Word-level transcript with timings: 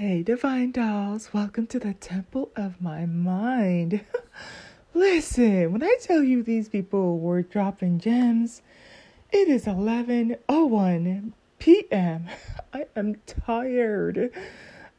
Hey, 0.00 0.22
divine 0.22 0.70
dolls, 0.70 1.34
welcome 1.34 1.66
to 1.66 1.78
the 1.78 1.92
temple 1.92 2.50
of 2.56 2.80
my 2.80 3.04
mind. 3.04 4.00
Listen, 4.94 5.72
when 5.72 5.82
I 5.82 5.94
tell 6.00 6.22
you 6.22 6.42
these 6.42 6.70
people 6.70 7.18
were 7.18 7.42
dropping 7.42 7.98
gems, 7.98 8.62
it 9.30 9.46
is 9.46 9.66
11:01 9.66 11.32
p.m. 11.58 12.30
I 12.72 12.86
am 12.96 13.16
tired. 13.26 14.32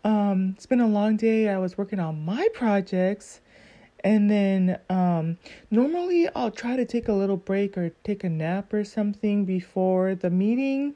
Um, 0.03 0.53
it's 0.55 0.67
been 0.67 0.79
a 0.79 0.87
long 0.87 1.17
day. 1.17 1.49
I 1.49 1.57
was 1.57 1.79
working 1.79 1.99
on 1.99 2.23
my 2.23 2.47
projects, 2.53 3.41
and 4.03 4.29
then 4.29 4.77
um, 4.87 5.39
normally 5.71 6.29
I'll 6.35 6.51
try 6.51 6.75
to 6.75 6.85
take 6.85 7.07
a 7.07 7.13
little 7.13 7.37
break 7.37 7.75
or 7.75 7.89
take 8.03 8.23
a 8.23 8.29
nap 8.29 8.71
or 8.71 8.83
something 8.83 9.45
before 9.45 10.13
the 10.13 10.29
meeting 10.29 10.93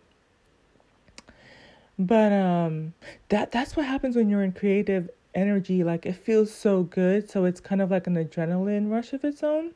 but 1.97 2.33
um 2.33 2.93
that 3.29 3.51
that's 3.51 3.75
what 3.75 3.85
happens 3.85 4.15
when 4.15 4.29
you're 4.29 4.43
in 4.43 4.51
creative 4.51 5.09
energy. 5.33 5.83
Like 5.83 6.05
it 6.05 6.15
feels 6.15 6.53
so 6.53 6.83
good 6.83 7.29
so 7.29 7.45
it's 7.45 7.59
kind 7.59 7.81
of 7.81 7.91
like 7.91 8.07
an 8.07 8.15
adrenaline 8.15 8.89
rush 8.91 9.13
of 9.13 9.23
its 9.23 9.43
own. 9.43 9.71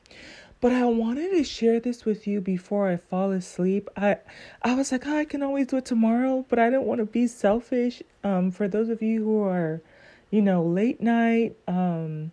But 0.62 0.73
i 0.73 0.84
wanted 0.86 1.32
to 1.32 1.44
share 1.44 1.80
this 1.80 2.04
with 2.04 2.28
you 2.28 2.42
before 2.42 2.90
i 2.90 2.98
fall 2.98 3.32
asleep. 3.32 3.90
I 3.95 4.18
i 4.62 4.76
was 4.76 4.92
like 4.92 5.08
oh, 5.08 5.18
i 5.18 5.26
can 5.26 5.44
always 5.44 5.68
do 5.68 5.78
it 5.78 5.86
tomorrow 5.86 6.45
but 6.50 6.59
i 6.59 6.70
don't 6.70 6.86
want 6.86 7.00
to 7.00 7.05
be 7.05 7.28
selfish. 7.28 8.04
Um 8.23 8.52
for 8.52 8.67
those 8.67 8.90
of 8.90 9.02
you 9.02 9.23
who 9.23 9.44
are 9.44 9.81
you 10.31 10.42
know 10.42 10.64
late 10.64 11.02
night 11.02 11.56
um 11.67 12.31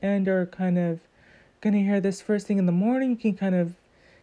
and 0.00 0.26
are 0.26 0.46
kind 0.46 0.78
of 0.78 1.00
gonna 1.60 1.78
hear 1.78 2.00
this 2.00 2.20
first 2.20 2.46
thing 2.48 2.58
in 2.58 2.66
the 2.66 2.72
morning 2.72 3.10
you 3.10 3.16
can 3.16 3.36
kind 3.36 3.54
of 3.54 3.74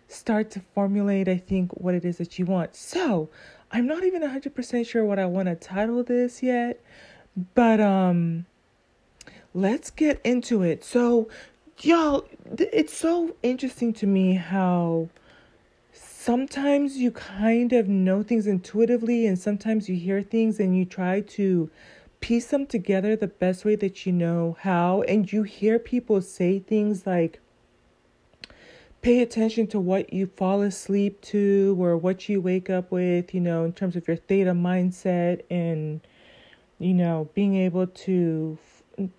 start 0.10 0.50
to 0.52 0.60
formulate 0.74 1.28
i 1.30 1.38
think 1.38 1.72
what 1.74 1.94
it 1.96 2.04
is 2.04 2.18
that 2.18 2.38
you 2.40 2.46
want. 2.46 2.76
So 2.76 3.30
I'm 3.72 3.86
not 3.86 4.04
even 4.04 4.22
100% 4.22 4.88
sure 4.88 5.06
what 5.06 5.20
I 5.20 5.26
want 5.26 5.48
to 5.48 5.56
title 5.56 6.04
this 6.04 6.42
yet, 6.42 6.80
but 7.54 7.80
um 7.80 8.46
let's 9.54 9.90
get 9.90 10.22
into 10.24 10.62
it. 10.64 10.84
So, 10.84 11.28
y'all, 11.82 12.26
it's 12.58 12.96
so 12.96 13.36
interesting 13.44 13.94
to 13.94 14.08
me 14.08 14.36
how 14.36 15.10
sometimes 15.94 16.98
you 16.98 17.12
kind 17.12 17.74
of 17.74 17.88
know 17.88 18.24
things 18.24 18.46
intuitively 18.46 19.26
and 19.26 19.40
sometimes 19.40 19.90
you 19.90 19.96
hear 19.96 20.22
things 20.22 20.60
and 20.60 20.78
you 20.78 20.86
try 20.86 21.22
to 21.22 21.70
piece 22.20 22.48
them 22.48 22.66
together 22.66 23.16
the 23.16 23.28
best 23.28 23.64
way 23.64 23.76
that 23.76 24.06
you 24.06 24.12
know 24.12 24.58
how 24.62 25.02
and 25.04 25.32
you 25.32 25.44
hear 25.44 25.80
people 25.80 26.22
say 26.22 26.60
things 26.60 27.08
like 27.08 27.40
pay 29.02 29.22
attention 29.22 29.68
to 29.68 29.80
what 29.80 30.12
you 30.12 30.28
fall 30.28 30.62
asleep 30.62 31.22
to 31.22 31.76
or 31.80 31.96
what 31.96 32.28
you 32.28 32.42
wake 32.42 32.70
up 32.70 32.92
with, 32.92 33.34
you 33.34 33.40
know, 33.40 33.64
in 33.64 33.74
terms 33.74 33.96
of 33.96 34.08
your 34.08 34.18
theta 34.18 34.52
mindset 34.52 35.42
and, 35.50 36.02
you 36.80 36.94
know, 36.94 37.30
being 37.34 37.56
able 37.56 37.88
to, 37.88 38.58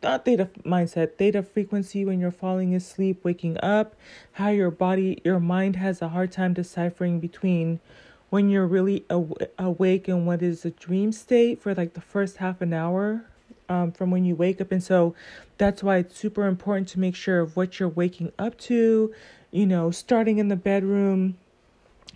not 0.02 0.24
theta 0.26 0.48
mindset, 0.64 1.16
theta 1.16 1.42
frequency 1.42 2.04
when 2.04 2.20
you're 2.20 2.30
falling 2.30 2.74
asleep, 2.74 3.24
waking 3.24 3.58
up, 3.62 3.94
how 4.32 4.48
your 4.48 4.70
body, 4.70 5.20
your 5.24 5.40
mind 5.40 5.76
has 5.76 6.02
a 6.02 6.08
hard 6.08 6.30
time 6.30 6.52
deciphering 6.52 7.18
between 7.18 7.80
when 8.28 8.48
you're 8.50 8.66
really 8.66 9.04
aw- 9.10 9.34
awake 9.58 10.08
and 10.08 10.26
what 10.26 10.42
is 10.42 10.64
a 10.64 10.70
dream 10.70 11.10
state 11.10 11.60
for 11.60 11.74
like 11.74 11.94
the 11.94 12.00
first 12.00 12.36
half 12.36 12.60
an 12.60 12.74
hour 12.74 13.24
um, 13.70 13.92
from 13.92 14.10
when 14.10 14.24
you 14.24 14.34
wake 14.34 14.60
up. 14.60 14.72
And 14.72 14.82
so 14.82 15.14
that's 15.56 15.82
why 15.82 15.98
it's 15.98 16.16
super 16.16 16.46
important 16.46 16.88
to 16.88 17.00
make 17.00 17.14
sure 17.14 17.40
of 17.40 17.56
what 17.56 17.78
you're 17.78 17.88
waking 17.88 18.32
up 18.38 18.58
to, 18.58 19.14
you 19.50 19.66
know, 19.66 19.90
starting 19.90 20.38
in 20.38 20.48
the 20.48 20.56
bedroom. 20.56 21.36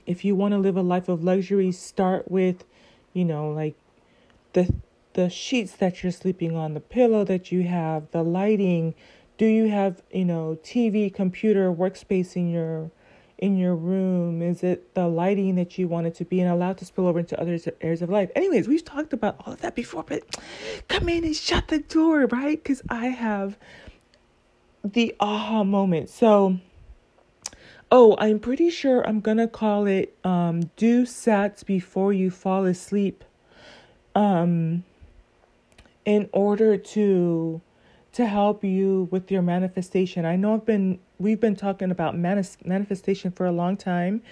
If 0.06 0.24
you 0.24 0.34
want 0.34 0.52
to 0.52 0.58
live 0.58 0.76
a 0.76 0.82
life 0.82 1.08
of 1.08 1.24
luxury, 1.24 1.72
start 1.72 2.30
with, 2.30 2.64
you 3.12 3.24
know, 3.24 3.50
like 3.50 3.74
the 4.52 4.74
the 5.14 5.30
sheets 5.30 5.72
that 5.72 6.02
you're 6.02 6.12
sleeping 6.12 6.56
on, 6.56 6.74
the 6.74 6.80
pillow 6.80 7.24
that 7.24 7.50
you 7.50 7.62
have, 7.62 8.10
the 8.10 8.22
lighting. 8.22 8.94
Do 9.36 9.46
you 9.46 9.68
have, 9.68 10.02
you 10.12 10.24
know, 10.24 10.58
TV, 10.62 11.12
computer, 11.12 11.72
workspace 11.72 12.36
in 12.36 12.50
your 12.50 12.90
in 13.38 13.56
your 13.56 13.74
room? 13.74 14.42
Is 14.42 14.62
it 14.62 14.94
the 14.94 15.08
lighting 15.08 15.56
that 15.56 15.78
you 15.78 15.88
want 15.88 16.06
it 16.06 16.14
to 16.16 16.24
be 16.24 16.40
and 16.40 16.50
allowed 16.50 16.78
to 16.78 16.84
spill 16.84 17.06
over 17.06 17.18
into 17.18 17.40
other 17.40 17.58
areas 17.80 18.02
of 18.02 18.10
life? 18.10 18.30
Anyways, 18.36 18.68
we've 18.68 18.84
talked 18.84 19.12
about 19.12 19.36
all 19.40 19.52
of 19.52 19.60
that 19.62 19.74
before, 19.74 20.04
but 20.04 20.22
come 20.88 21.08
in 21.08 21.24
and 21.24 21.34
shut 21.34 21.68
the 21.68 21.80
door, 21.80 22.26
right? 22.26 22.62
Because 22.62 22.82
I 22.88 23.06
have 23.06 23.56
the 24.84 25.14
aha 25.18 25.64
moment. 25.64 26.10
So, 26.10 26.58
oh, 27.94 28.16
I'm 28.18 28.40
pretty 28.40 28.70
sure 28.70 29.06
I'm 29.06 29.20
gonna 29.20 29.46
call 29.46 29.86
it 29.86 30.16
um, 30.24 30.68
do 30.76 31.04
sats 31.04 31.64
before 31.64 32.12
you 32.12 32.28
fall 32.28 32.64
asleep. 32.64 33.22
Um, 34.16 34.82
in 36.04 36.28
order 36.32 36.76
to 36.76 37.60
to 38.12 38.26
help 38.26 38.62
you 38.62 39.08
with 39.10 39.30
your 39.30 39.42
manifestation. 39.42 40.24
I 40.24 40.36
know 40.36 40.54
I've 40.54 40.66
been 40.66 40.98
we've 41.18 41.40
been 41.40 41.56
talking 41.56 41.90
about 41.90 42.16
manis- 42.16 42.58
manifestation 42.64 43.30
for 43.30 43.46
a 43.46 43.52
long 43.52 43.76
time. 43.76 44.22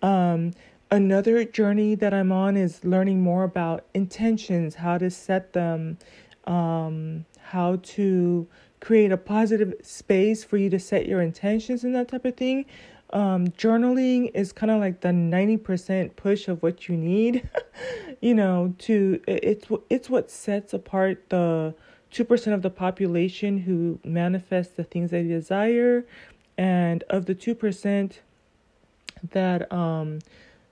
Um, 0.00 0.52
another 0.90 1.44
journey 1.44 1.94
that 1.94 2.12
I'm 2.12 2.32
on 2.32 2.56
is 2.56 2.82
learning 2.82 3.20
more 3.20 3.44
about 3.44 3.84
intentions, 3.94 4.76
how 4.76 4.96
to 4.98 5.10
set 5.10 5.52
them, 5.52 5.98
um, 6.46 7.24
how 7.40 7.76
to 7.82 8.46
create 8.80 9.12
a 9.12 9.16
positive 9.16 9.74
space 9.82 10.42
for 10.42 10.56
you 10.56 10.68
to 10.68 10.78
set 10.78 11.06
your 11.06 11.22
intentions 11.22 11.84
and 11.84 11.94
that 11.94 12.08
type 12.08 12.24
of 12.24 12.36
thing. 12.36 12.66
Um, 13.12 13.48
journaling 13.48 14.30
is 14.34 14.52
kind 14.52 14.70
of 14.70 14.80
like 14.80 15.02
the 15.02 15.08
90% 15.08 16.16
push 16.16 16.48
of 16.48 16.62
what 16.62 16.88
you 16.88 16.96
need, 16.96 17.48
you 18.20 18.34
know, 18.34 18.74
to 18.78 19.20
it's 19.26 19.66
it's 19.90 20.08
what 20.08 20.30
sets 20.30 20.72
apart 20.72 21.28
the 21.28 21.74
2% 22.12 22.54
of 22.54 22.62
the 22.62 22.70
population 22.70 23.58
who 23.58 23.98
manifest 24.04 24.76
the 24.76 24.84
things 24.84 25.10
they 25.10 25.22
desire 25.22 26.04
and 26.56 27.04
of 27.10 27.26
the 27.26 27.34
2% 27.34 28.12
that 29.30 29.72
um 29.72 30.18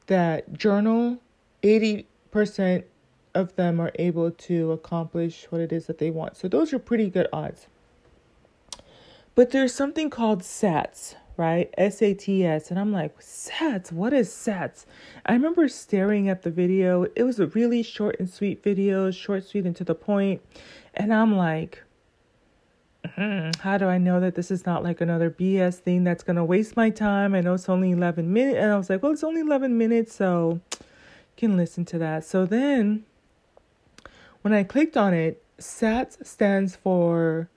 that 0.06 0.52
journal 0.52 1.18
80% 1.62 2.84
of 3.34 3.54
them 3.56 3.80
are 3.80 3.92
able 3.96 4.30
to 4.30 4.72
accomplish 4.72 5.46
what 5.50 5.60
it 5.60 5.72
is 5.72 5.86
that 5.86 5.98
they 5.98 6.10
want. 6.10 6.36
So 6.36 6.48
those 6.48 6.72
are 6.72 6.78
pretty 6.78 7.08
good 7.10 7.28
odds. 7.32 7.68
But 9.34 9.50
there's 9.50 9.72
something 9.72 10.10
called 10.10 10.42
SATs, 10.42 11.14
right? 11.40 11.72
S 11.78 12.02
A 12.02 12.12
T 12.12 12.44
S. 12.44 12.70
And 12.70 12.78
I'm 12.78 12.92
like, 12.92 13.18
SATs? 13.18 13.90
What 13.90 14.12
is 14.12 14.28
SATs? 14.28 14.84
I 15.24 15.32
remember 15.32 15.68
staring 15.68 16.28
at 16.28 16.42
the 16.42 16.50
video. 16.50 17.06
It 17.16 17.22
was 17.22 17.40
a 17.40 17.46
really 17.46 17.82
short 17.82 18.16
and 18.20 18.28
sweet 18.28 18.62
video, 18.62 19.10
short, 19.10 19.48
sweet, 19.48 19.64
and 19.64 19.74
to 19.76 19.84
the 19.84 19.94
point. 19.94 20.42
And 20.92 21.14
I'm 21.14 21.34
like, 21.38 21.82
mm, 23.16 23.56
how 23.56 23.78
do 23.78 23.86
I 23.86 23.96
know 23.96 24.20
that 24.20 24.34
this 24.34 24.50
is 24.50 24.66
not 24.66 24.84
like 24.84 25.00
another 25.00 25.30
BS 25.30 25.76
thing 25.76 26.04
that's 26.04 26.22
going 26.22 26.36
to 26.36 26.44
waste 26.44 26.76
my 26.76 26.90
time? 26.90 27.34
I 27.34 27.40
know 27.40 27.54
it's 27.54 27.70
only 27.70 27.92
11 27.92 28.30
minutes. 28.30 28.58
And 28.58 28.70
I 28.70 28.76
was 28.76 28.90
like, 28.90 29.02
well, 29.02 29.12
it's 29.12 29.24
only 29.24 29.40
11 29.40 29.78
minutes, 29.78 30.14
so 30.14 30.60
can 31.38 31.56
listen 31.56 31.86
to 31.86 31.98
that. 31.98 32.22
So 32.22 32.44
then 32.44 33.06
when 34.42 34.52
I 34.52 34.62
clicked 34.62 34.98
on 34.98 35.14
it, 35.14 35.42
SATS 35.58 36.26
stands 36.26 36.76
for 36.76 37.48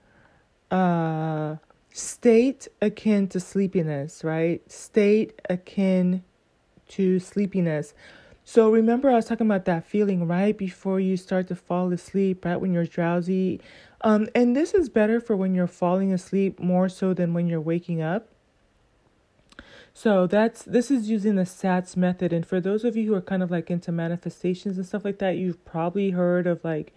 uh, 0.70 1.56
state 1.94 2.66
akin 2.82 3.28
to 3.28 3.38
sleepiness, 3.38 4.24
right? 4.24 4.60
State 4.70 5.40
akin 5.48 6.24
to 6.88 7.20
sleepiness. 7.20 7.94
So 8.42 8.68
remember, 8.68 9.08
I 9.08 9.14
was 9.14 9.26
talking 9.26 9.46
about 9.46 9.64
that 9.66 9.86
feeling 9.86 10.26
right 10.26 10.58
before 10.58 10.98
you 10.98 11.16
start 11.16 11.46
to 11.48 11.54
fall 11.54 11.92
asleep, 11.92 12.44
right 12.44 12.56
when 12.56 12.72
you're 12.72 12.84
drowsy. 12.84 13.60
Um, 14.00 14.26
and 14.34 14.56
this 14.56 14.74
is 14.74 14.88
better 14.88 15.20
for 15.20 15.36
when 15.36 15.54
you're 15.54 15.68
falling 15.68 16.12
asleep 16.12 16.58
more 16.58 16.88
so 16.88 17.14
than 17.14 17.32
when 17.32 17.46
you're 17.46 17.60
waking 17.60 18.02
up. 18.02 18.26
So 19.94 20.26
that's 20.26 20.64
this 20.64 20.90
is 20.90 21.08
using 21.08 21.36
the 21.36 21.46
SATS 21.46 21.96
method. 21.96 22.32
And 22.32 22.44
for 22.44 22.60
those 22.60 22.82
of 22.82 22.96
you 22.96 23.06
who 23.06 23.14
are 23.14 23.22
kind 23.22 23.42
of 23.42 23.52
like 23.52 23.70
into 23.70 23.92
manifestations 23.92 24.76
and 24.76 24.84
stuff 24.84 25.04
like 25.04 25.20
that, 25.20 25.36
you've 25.36 25.64
probably 25.64 26.10
heard 26.10 26.48
of 26.48 26.64
like 26.64 26.92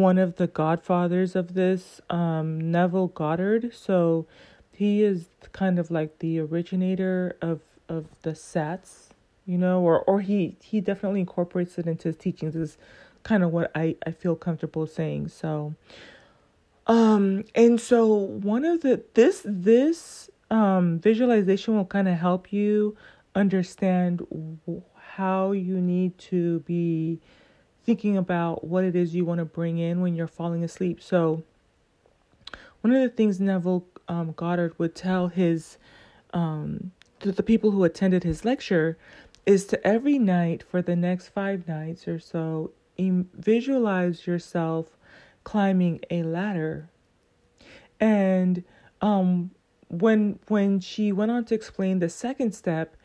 one 0.00 0.18
of 0.18 0.36
the 0.36 0.46
godfathers 0.46 1.36
of 1.36 1.54
this, 1.54 2.00
um, 2.10 2.70
Neville 2.70 3.08
Goddard. 3.08 3.74
So 3.74 4.26
he 4.72 5.02
is 5.02 5.28
kind 5.52 5.78
of 5.78 5.90
like 5.90 6.18
the 6.18 6.40
originator 6.40 7.36
of 7.40 7.60
of 7.88 8.06
the 8.22 8.30
SATs 8.30 9.10
you 9.46 9.58
know, 9.58 9.80
or 9.80 10.00
or 10.02 10.20
he 10.20 10.56
he 10.62 10.80
definitely 10.80 11.20
incorporates 11.20 11.78
it 11.78 11.86
into 11.86 12.08
his 12.08 12.16
teachings 12.16 12.56
is 12.56 12.78
kind 13.22 13.42
of 13.42 13.52
what 13.52 13.70
I 13.74 13.96
I 14.06 14.10
feel 14.10 14.36
comfortable 14.36 14.86
saying. 14.86 15.28
So 15.28 15.74
um 16.86 17.44
and 17.54 17.80
so 17.80 18.06
one 18.14 18.64
of 18.64 18.80
the 18.80 19.02
this 19.14 19.42
this 19.44 20.30
um 20.50 20.98
visualization 20.98 21.76
will 21.76 21.84
kind 21.84 22.08
of 22.08 22.18
help 22.18 22.52
you 22.52 22.96
understand 23.34 24.26
how 24.96 25.52
you 25.52 25.80
need 25.80 26.16
to 26.18 26.60
be 26.60 27.20
thinking 27.84 28.16
about 28.16 28.64
what 28.64 28.84
it 28.84 28.96
is 28.96 29.14
you 29.14 29.24
want 29.24 29.38
to 29.38 29.44
bring 29.44 29.78
in 29.78 30.00
when 30.00 30.14
you're 30.14 30.26
falling 30.26 30.64
asleep. 30.64 31.02
So 31.02 31.42
one 32.80 32.94
of 32.94 33.02
the 33.02 33.08
things 33.08 33.40
Neville 33.40 33.86
um, 34.08 34.32
Goddard 34.32 34.78
would 34.78 34.94
tell 34.94 35.28
his 35.28 35.78
um, 36.32 36.92
to 37.20 37.32
the 37.32 37.42
people 37.42 37.70
who 37.70 37.84
attended 37.84 38.24
his 38.24 38.44
lecture 38.44 38.98
is 39.46 39.66
to 39.66 39.86
every 39.86 40.18
night 40.18 40.62
for 40.62 40.82
the 40.82 40.96
next 40.96 41.28
five 41.28 41.66
nights 41.68 42.08
or 42.08 42.18
so 42.18 42.72
visualize 42.98 44.26
yourself 44.26 44.86
climbing 45.42 46.00
a 46.10 46.22
ladder. 46.22 46.88
And 48.00 48.64
um, 49.00 49.50
when 49.88 50.38
when 50.48 50.80
she 50.80 51.12
went 51.12 51.30
on 51.30 51.44
to 51.46 51.54
explain 51.54 51.98
the 51.98 52.08
second 52.08 52.54
step, 52.54 52.96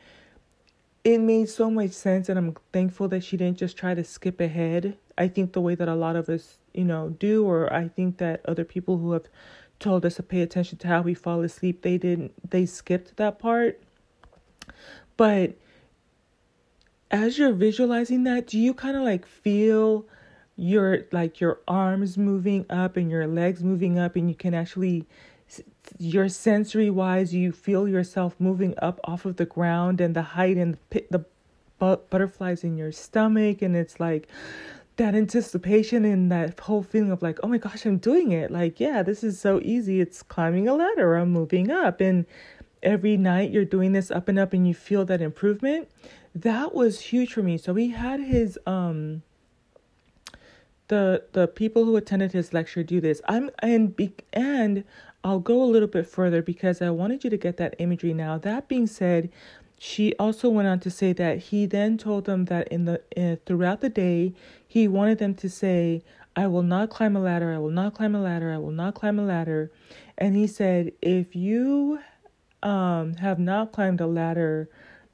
it 1.03 1.19
made 1.19 1.49
so 1.49 1.71
much 1.71 1.91
sense, 1.91 2.29
and 2.29 2.37
I'm 2.37 2.55
thankful 2.73 3.07
that 3.09 3.23
she 3.23 3.37
didn't 3.37 3.57
just 3.57 3.77
try 3.77 3.93
to 3.93 4.03
skip 4.03 4.41
ahead. 4.41 4.97
I 5.17 5.27
think 5.27 5.53
the 5.53 5.61
way 5.61 5.75
that 5.75 5.87
a 5.87 5.95
lot 5.95 6.15
of 6.15 6.29
us, 6.29 6.57
you 6.73 6.83
know, 6.83 7.09
do, 7.09 7.45
or 7.45 7.71
I 7.73 7.87
think 7.87 8.17
that 8.17 8.41
other 8.45 8.65
people 8.65 8.97
who 8.97 9.13
have 9.13 9.27
told 9.79 10.05
us 10.05 10.15
to 10.15 10.23
pay 10.23 10.41
attention 10.41 10.77
to 10.79 10.87
how 10.87 11.01
we 11.01 11.13
fall 11.13 11.41
asleep, 11.41 11.81
they 11.81 11.97
didn't, 11.97 12.33
they 12.49 12.65
skipped 12.65 13.15
that 13.17 13.39
part. 13.39 13.81
But 15.15 15.55
as 17.11 17.37
you're 17.37 17.53
visualizing 17.53 18.23
that, 18.25 18.47
do 18.47 18.59
you 18.59 18.73
kind 18.73 18.95
of 18.95 19.03
like 19.03 19.25
feel 19.25 20.05
your 20.55 21.05
like 21.13 21.39
your 21.39 21.59
arms 21.67 22.17
moving 22.17 22.65
up 22.69 22.97
and 22.97 23.09
your 23.09 23.25
legs 23.25 23.63
moving 23.63 23.97
up 23.97 24.17
and 24.17 24.27
you 24.27 24.35
can 24.35 24.53
actually 24.53 25.07
your 25.97 26.29
sensory 26.29 26.89
wise 26.89 27.33
you 27.33 27.51
feel 27.51 27.87
yourself 27.87 28.35
moving 28.39 28.73
up 28.81 28.99
off 29.03 29.25
of 29.25 29.37
the 29.37 29.45
ground 29.45 29.99
and 29.99 30.15
the 30.15 30.21
height 30.21 30.57
and 30.57 30.77
the, 30.91 31.05
the 31.09 31.25
butterflies 31.79 32.63
in 32.63 32.77
your 32.77 32.91
stomach 32.91 33.61
and 33.61 33.75
it's 33.75 33.99
like 33.99 34.27
that 34.97 35.15
anticipation 35.15 36.03
and 36.03 36.29
that 36.29 36.59
whole 36.59 36.83
feeling 36.83 37.11
of 37.11 37.21
like 37.21 37.39
oh 37.41 37.47
my 37.47 37.57
gosh 37.57 37.85
i'm 37.85 37.97
doing 37.97 38.31
it. 38.31 38.51
Like 38.51 38.79
yeah 38.79 39.01
this 39.01 39.23
is 39.23 39.39
so 39.39 39.61
easy. 39.63 40.01
It's 40.01 40.21
climbing 40.21 40.67
a 40.67 40.75
ladder. 40.75 41.15
I'm 41.15 41.31
moving 41.31 41.71
up. 41.71 42.01
And 42.01 42.25
every 42.83 43.17
night 43.17 43.51
you're 43.51 43.65
doing 43.65 43.93
this 43.93 44.11
up 44.11 44.27
and 44.27 44.37
up 44.37 44.53
and 44.53 44.67
you 44.67 44.73
feel 44.73 45.05
that 45.05 45.21
improvement. 45.21 45.89
That 46.35 46.75
was 46.75 46.99
huge 46.99 47.33
for 47.33 47.41
me. 47.41 47.57
So 47.57 47.73
he 47.75 47.89
had 47.89 48.19
his 48.19 48.59
um 48.67 49.23
the 50.89 51.23
the 51.31 51.47
people 51.47 51.85
who 51.85 51.95
attended 51.95 52.33
his 52.33 52.51
lecture 52.51 52.83
do 52.83 52.99
this. 52.99 53.21
I'm 53.27 53.49
and 53.59 53.95
be, 53.95 54.13
and 54.33 54.83
I'll 55.23 55.39
go 55.39 55.61
a 55.61 55.65
little 55.65 55.87
bit 55.87 56.07
further 56.07 56.41
because 56.41 56.81
I 56.81 56.89
wanted 56.91 57.23
you 57.23 57.29
to 57.29 57.37
get 57.37 57.57
that 57.57 57.75
imagery 57.77 58.13
now. 58.13 58.37
That 58.37 58.67
being 58.67 58.87
said, 58.87 59.29
she 59.77 60.13
also 60.17 60.49
went 60.49 60.67
on 60.67 60.79
to 60.81 60.89
say 60.89 61.13
that 61.13 61.37
he 61.37 61.65
then 61.65 61.97
told 61.97 62.25
them 62.25 62.45
that 62.45 62.67
in 62.69 62.85
the 62.85 63.01
uh, 63.17 63.37
throughout 63.45 63.81
the 63.81 63.89
day 63.89 64.33
he 64.67 64.87
wanted 64.87 65.17
them 65.17 65.33
to 65.35 65.49
say 65.49 66.03
I 66.35 66.47
will 66.47 66.63
not 66.63 66.89
climb 66.89 67.15
a 67.15 67.19
ladder, 67.19 67.53
I 67.53 67.57
will 67.57 67.69
not 67.71 67.95
climb 67.95 68.13
a 68.15 68.21
ladder, 68.21 68.51
I 68.51 68.57
will 68.57 68.71
not 68.71 68.95
climb 68.95 69.19
a 69.19 69.23
ladder. 69.25 69.71
And 70.17 70.35
he 70.35 70.47
said 70.47 70.91
if 71.01 71.35
you 71.35 71.99
um 72.61 73.13
have 73.15 73.39
not 73.39 73.71
climbed 73.71 74.01
a 74.01 74.07
ladder 74.07 74.69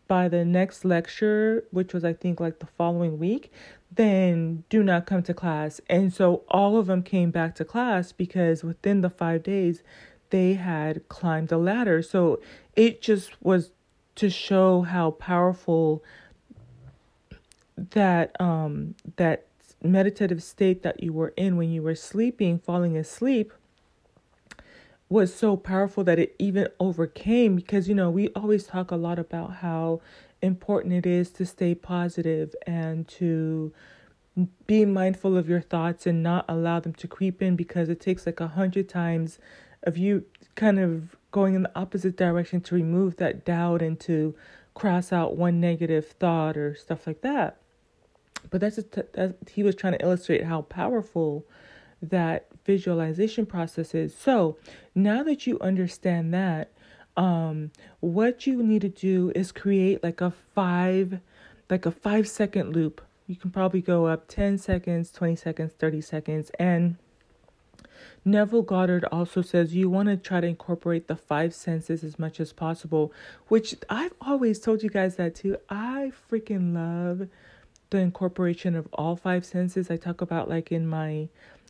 by 0.07 0.27
the 0.27 0.43
next 0.45 0.85
lecture, 0.85 1.63
which 1.71 1.93
was 1.93 2.03
I 2.03 2.13
think 2.13 2.39
like 2.39 2.59
the 2.59 2.65
following 2.65 3.19
week, 3.19 3.51
then 3.95 4.63
do 4.69 4.83
not 4.83 5.05
come 5.05 5.23
to 5.23 5.33
class. 5.33 5.81
And 5.89 6.13
so 6.13 6.43
all 6.49 6.77
of 6.77 6.87
them 6.87 7.03
came 7.03 7.31
back 7.31 7.55
to 7.55 7.65
class 7.65 8.11
because 8.11 8.63
within 8.63 9.01
the 9.01 9.09
five 9.09 9.43
days, 9.43 9.83
they 10.29 10.53
had 10.53 11.07
climbed 11.09 11.49
the 11.49 11.57
ladder. 11.57 12.01
So 12.01 12.41
it 12.75 13.01
just 13.01 13.41
was 13.41 13.71
to 14.15 14.29
show 14.29 14.81
how 14.81 15.11
powerful 15.11 16.03
that 17.77 18.39
um 18.39 18.95
that 19.17 19.45
meditative 19.83 20.41
state 20.41 20.81
that 20.83 21.03
you 21.03 21.11
were 21.11 21.33
in 21.35 21.57
when 21.57 21.69
you 21.69 21.81
were 21.83 21.95
sleeping, 21.95 22.57
falling 22.57 22.97
asleep 22.97 23.51
was 25.09 25.33
so 25.33 25.55
powerful 25.55 26.03
that 26.03 26.17
it 26.17 26.35
even 26.39 26.67
overcame 26.79 27.55
because 27.55 27.87
you 27.87 27.93
know 27.93 28.09
we 28.09 28.29
always 28.29 28.65
talk 28.65 28.91
a 28.91 28.95
lot 28.95 29.19
about 29.19 29.55
how 29.55 30.01
important 30.45 30.93
it 30.93 31.05
is 31.05 31.29
to 31.31 31.45
stay 31.45 31.75
positive 31.75 32.55
and 32.65 33.07
to 33.07 33.73
be 34.67 34.85
mindful 34.85 35.37
of 35.37 35.47
your 35.47 35.61
thoughts 35.61 36.05
and 36.05 36.21
not 36.21 36.45
allow 36.47 36.79
them 36.79 36.93
to 36.93 37.07
creep 37.07 37.41
in 37.41 37.55
because 37.55 37.89
it 37.89 37.99
takes 37.99 38.25
like 38.25 38.39
a 38.39 38.47
hundred 38.47 38.89
times 38.89 39.39
of 39.83 39.97
you 39.97 40.25
kind 40.55 40.79
of 40.79 41.15
going 41.31 41.55
in 41.55 41.63
the 41.63 41.79
opposite 41.79 42.17
direction 42.17 42.59
to 42.61 42.75
remove 42.75 43.17
that 43.17 43.45
doubt 43.45 43.81
and 43.81 43.99
to 43.99 44.35
cross 44.73 45.13
out 45.13 45.37
one 45.37 45.59
negative 45.61 46.07
thought 46.19 46.57
or 46.57 46.75
stuff 46.75 47.07
like 47.07 47.21
that 47.21 47.57
but 48.49 48.61
that's 48.61 48.75
just, 48.75 48.91
that 48.91 49.35
he 49.49 49.63
was 49.63 49.75
trying 49.75 49.93
to 49.93 50.03
illustrate 50.03 50.43
how 50.43 50.61
powerful 50.63 51.45
that 52.01 52.47
visualization 52.65 53.45
process 53.45 53.93
is. 53.93 54.15
So 54.15 54.57
now 54.93 55.23
that 55.23 55.47
you 55.47 55.59
understand 55.59 56.33
that, 56.33 56.71
um, 57.17 57.71
what 57.99 58.45
you 58.45 58.61
need 58.61 58.81
to 58.81 58.89
do 58.89 59.31
is 59.35 59.51
create 59.51 60.03
like 60.03 60.21
a 60.21 60.31
five, 60.53 61.19
like 61.69 61.85
a 61.85 61.91
five 61.91 62.27
second 62.27 62.73
loop. 62.73 63.01
You 63.27 63.35
can 63.35 63.51
probably 63.51 63.81
go 63.81 64.05
up 64.05 64.27
10 64.27 64.57
seconds, 64.57 65.11
20 65.11 65.35
seconds, 65.35 65.73
30 65.73 66.01
seconds. 66.01 66.51
And 66.59 66.97
Neville 68.23 68.61
Goddard 68.61 69.05
also 69.05 69.41
says 69.41 69.75
you 69.75 69.89
want 69.89 70.09
to 70.09 70.17
try 70.17 70.41
to 70.41 70.47
incorporate 70.47 71.07
the 71.07 71.15
five 71.15 71.53
senses 71.53 72.03
as 72.03 72.19
much 72.19 72.39
as 72.39 72.51
possible, 72.53 73.13
which 73.47 73.75
I've 73.89 74.13
always 74.21 74.59
told 74.59 74.83
you 74.83 74.89
guys 74.89 75.15
that 75.15 75.35
too. 75.35 75.57
I 75.69 76.11
freaking 76.29 76.73
love 76.73 77.27
the 77.91 77.97
incorporation 77.99 78.75
of 78.75 78.87
all 78.93 79.15
five 79.15 79.45
senses. 79.45 79.89
I 79.89 79.97
talk 79.97 80.21
about 80.21 80.49
like 80.49 80.71
in 80.71 80.87
my 80.87 81.29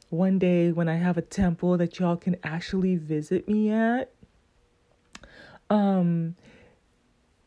one 0.10 0.40
day 0.40 0.72
when 0.72 0.88
I 0.88 0.96
have 0.96 1.18
a 1.18 1.22
temple 1.22 1.78
that 1.78 2.00
y'all 2.00 2.16
can 2.16 2.38
actually 2.44 2.96
visit 2.96 3.48
me 3.48 3.72
at. 3.72 4.12
Um 5.70 6.36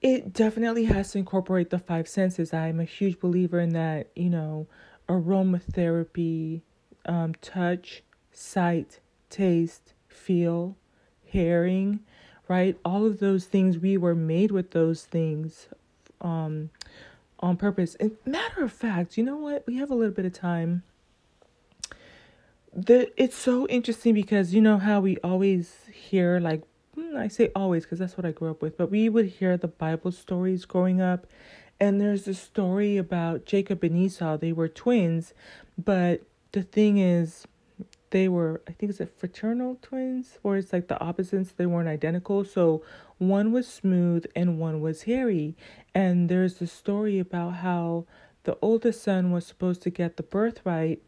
it 0.01 0.33
definitely 0.33 0.85
has 0.85 1.13
to 1.13 1.19
incorporate 1.19 1.71
the 1.71 1.79
five 1.79 2.07
senses. 2.07 2.55
I'm 2.55 2.79
a 2.79 2.85
huge 2.85 3.19
believer 3.19 3.59
in 3.59 3.71
that, 3.71 4.11
you 4.15 4.31
know, 4.31 4.69
aromatherapy, 5.09 6.61
um, 7.05 7.35
touch, 7.41 8.05
sight, 8.31 9.01
taste, 9.29 9.95
feel, 10.07 10.77
hearing, 11.25 11.99
right? 12.47 12.79
All 12.85 13.05
of 13.07 13.19
those 13.19 13.47
things, 13.47 13.79
we 13.79 13.97
were 13.97 14.15
made 14.15 14.53
with 14.53 14.71
those 14.71 15.05
things 15.05 15.67
um, 16.21 16.71
on 17.41 17.57
purpose. 17.57 17.97
And 17.97 18.17
matter 18.25 18.63
of 18.63 18.73
fact, 18.73 19.17
you 19.17 19.25
know 19.25 19.37
what? 19.37 19.67
We 19.67 19.79
have 19.79 19.91
a 19.91 19.95
little 19.97 20.15
bit 20.15 20.27
of 20.27 20.33
time 20.33 20.85
the 22.73 23.11
it's 23.21 23.37
so 23.37 23.67
interesting 23.69 24.15
because 24.15 24.55
you 24.55 24.61
know 24.61 24.79
how 24.79 25.01
we 25.01 25.17
always 25.19 25.75
hear 25.93 26.39
like 26.39 26.63
Mm, 26.99 27.17
I 27.17 27.29
say 27.29 27.51
always 27.55 27.85
because 27.85 27.99
that's 27.99 28.17
what 28.17 28.27
I 28.27 28.33
grew 28.33 28.51
up 28.51 28.63
with, 28.63 28.77
but 28.77 28.91
we 28.91 29.09
would 29.09 29.27
hear 29.27 29.57
the 29.57 29.69
Bible 29.69 30.11
stories 30.13 30.65
growing 30.65 31.01
up. 31.01 31.27
And 31.81 32.01
there's 32.01 32.27
a 32.27 32.35
story 32.35 32.97
about 32.97 33.45
Jacob 33.45 33.85
and 33.85 33.97
Esau. 33.97 34.37
They 34.37 34.53
were 34.53 34.69
twins, 34.69 35.33
but 35.83 36.23
the 36.51 36.63
thing 36.63 36.99
is, 36.99 37.47
they 38.11 38.27
were, 38.27 38.63
I 38.67 38.73
think 38.73 38.91
it's 38.91 39.01
a 39.01 39.07
fraternal 39.07 39.79
twins, 39.81 40.39
or 40.43 40.57
it's 40.57 40.73
like 40.73 40.89
the 40.89 41.01
opposites. 41.01 41.53
They 41.53 41.67
weren't 41.67 41.89
identical. 41.89 42.45
So 42.45 42.83
one 43.19 43.53
was 43.53 43.69
smooth 43.69 44.25
and 44.35 44.59
one 44.59 44.81
was 44.81 45.03
hairy. 45.03 45.55
And 45.95 46.29
there's 46.29 46.61
a 46.61 46.67
story 46.67 47.19
about 47.19 47.57
how 47.57 48.07
the 48.43 48.59
oldest 48.61 49.03
son 49.03 49.31
was 49.31 49.47
supposed 49.47 49.83
to 49.83 49.91
get 49.91 50.17
the 50.17 50.23
birthright 50.23 51.03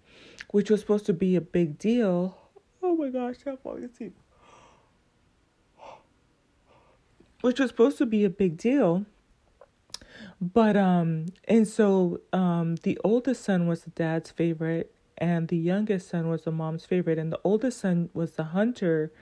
which 0.51 0.71
was 0.71 0.81
supposed 0.81 1.07
to 1.07 1.13
be 1.13 1.37
a 1.37 1.41
big 1.41 1.79
deal. 1.79 2.37
Oh 2.83 2.97
my 2.97 3.09
gosh, 3.09 3.37
I'm 3.47 3.57
falling 3.59 3.85
asleep. 3.85 4.17
Which 7.41 7.59
was 7.59 7.71
supposed 7.71 7.99
to 7.99 8.07
be 8.07 8.25
a 8.25 8.31
big 8.31 8.57
deal. 8.57 9.07
But 10.41 10.77
um 10.77 11.27
and 11.45 11.67
so 11.67 12.21
um 12.33 12.77
the 12.77 12.99
oldest 13.05 13.45
son 13.45 13.67
was 13.67 13.83
the 13.83 13.91
dad's 13.91 14.31
favorite 14.31 14.93
and 15.19 15.49
the 15.49 15.57
youngest 15.57 16.09
son 16.09 16.29
was 16.29 16.45
the 16.45 16.51
mom's 16.51 16.87
favorite 16.87 17.19
and 17.19 17.31
the 17.31 17.41
oldest 17.45 17.81
son 17.81 18.09
was 18.15 18.33
the 18.33 18.45
hunter 18.45 19.13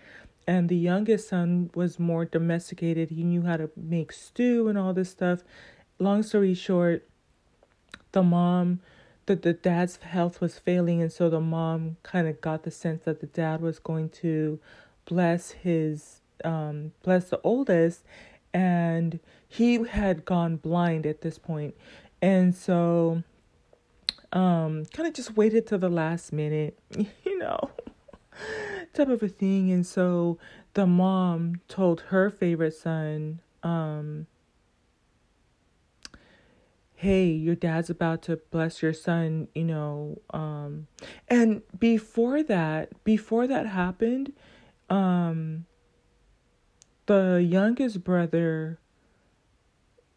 and 0.47 0.69
the 0.69 0.77
youngest 0.77 1.29
son 1.29 1.71
was 1.75 1.99
more 1.99 2.25
domesticated. 2.25 3.11
He 3.11 3.23
knew 3.23 3.43
how 3.43 3.59
to 3.59 3.71
make 3.77 4.13
stew 4.13 4.69
and 4.69 4.79
all 4.79 4.95
this 4.95 5.11
stuff. 5.11 5.43
Long 5.99 6.23
story 6.23 6.55
short, 6.55 7.07
the 8.13 8.23
mom 8.23 8.81
that 9.27 9.43
the 9.43 9.53
dad's 9.53 9.97
health 9.97 10.41
was 10.41 10.59
failing 10.59 11.03
and 11.03 11.13
so 11.13 11.29
the 11.29 11.41
mom 11.41 11.99
kind 12.03 12.27
of 12.27 12.41
got 12.41 12.63
the 12.63 12.71
sense 12.71 13.03
that 13.05 13.21
the 13.21 13.27
dad 13.27 13.61
was 13.61 13.79
going 13.79 14.09
to 14.09 14.59
bless 15.05 15.51
his 15.51 16.18
um 16.45 16.93
bless 17.03 17.31
the 17.31 17.41
oldest 17.43 18.05
and 18.53 19.21
he 19.47 19.85
had 19.85 20.25
gone 20.25 20.57
blind 20.57 21.07
at 21.07 21.21
this 21.21 21.39
point. 21.39 21.75
And 22.21 22.55
so 22.55 23.23
um 24.33 24.85
kind 24.93 25.09
of 25.09 25.15
just 25.15 25.37
waited 25.37 25.67
till 25.67 25.79
the 25.79 25.89
last 25.89 26.33
minute 26.33 26.79
you 26.97 27.39
know 27.39 27.71
type 28.95 29.09
of 29.09 29.23
a 29.23 29.29
thing. 29.29 29.71
And 29.71 29.87
so 29.87 30.39
the 30.75 30.87
mom 30.87 31.61
told 31.69 32.03
her 32.09 32.31
favorite 32.31 32.75
son 32.75 33.41
um 33.63 34.27
hey 36.99 37.27
your 37.27 37.55
dad's 37.55 37.89
about 37.89 38.23
to 38.23 38.37
bless 38.51 38.83
your 38.83 38.93
son 38.93 39.47
you 39.55 39.63
know 39.63 40.21
um 40.31 40.89
and 41.29 41.63
before 41.79 42.43
that 42.43 42.91
before 43.05 43.47
that 43.47 43.67
happened 43.67 44.33
um 44.91 45.65
the 47.09 47.45
youngest 47.47 48.05
brother 48.05 48.79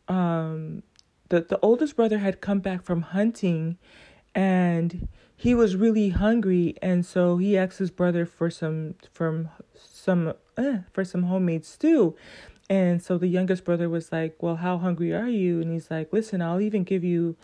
um 0.08 0.84
the 1.30 1.42
the 1.42 1.60
oldest 1.62 1.96
brother 1.96 2.20
had 2.20 2.42
come 2.42 2.60
back 2.60 2.84
from 2.84 3.02
hunting 3.02 3.78
and 4.36 5.08
he 5.36 5.56
was 5.56 5.76
really 5.76 6.10
hungry. 6.10 6.76
And 6.84 7.04
so 7.04 7.38
he 7.38 7.58
asked 7.58 7.80
his 7.80 7.90
brother 7.90 8.28
for 8.28 8.52
some 8.52 8.94
from 9.12 9.50
some 9.76 10.34
uh, 10.58 10.78
for 10.92 11.04
some 11.04 11.24
homemade 11.24 11.66
stew. 11.66 12.16
And 12.70 13.02
so 13.02 13.18
the 13.18 13.28
youngest 13.28 13.66
brother 13.66 13.90
was 13.90 14.12
like 14.12 14.42
well 14.44 14.58
how 14.58 14.78
hungry 14.78 15.14
are 15.14 15.28
you? 15.28 15.60
And 15.62 15.72
he's 15.72 15.90
like 15.90 16.14
listen 16.14 16.42
i'll 16.42 16.62
even 16.62 16.84
give 16.84 17.04
you 17.04 17.36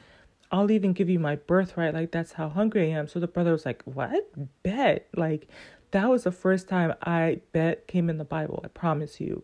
i'll 0.51 0.69
even 0.69 0.93
give 0.93 1.09
you 1.09 1.19
my 1.19 1.37
birthright. 1.37 1.95
Like 1.95 2.11
that's 2.11 2.33
how 2.33 2.49
hungry 2.49 2.93
i 2.93 2.97
am. 2.97 3.07
So 3.07 3.19
the 3.19 3.27
brother 3.27 3.51
was 3.51 3.65
like 3.65 3.81
what? 3.85 4.29
Bet. 4.61 5.07
Like 5.15 5.47
that 5.91 6.09
was 6.09 6.23
the 6.23 6.31
first 6.31 6.67
time 6.67 6.93
i 7.03 7.39
bet 7.51 7.87
came 7.87 8.09
in 8.09 8.17
the 8.17 8.25
bible 8.25 8.61
i 8.63 8.67
promise 8.67 9.19
you 9.19 9.43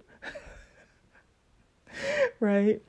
right 2.40 2.82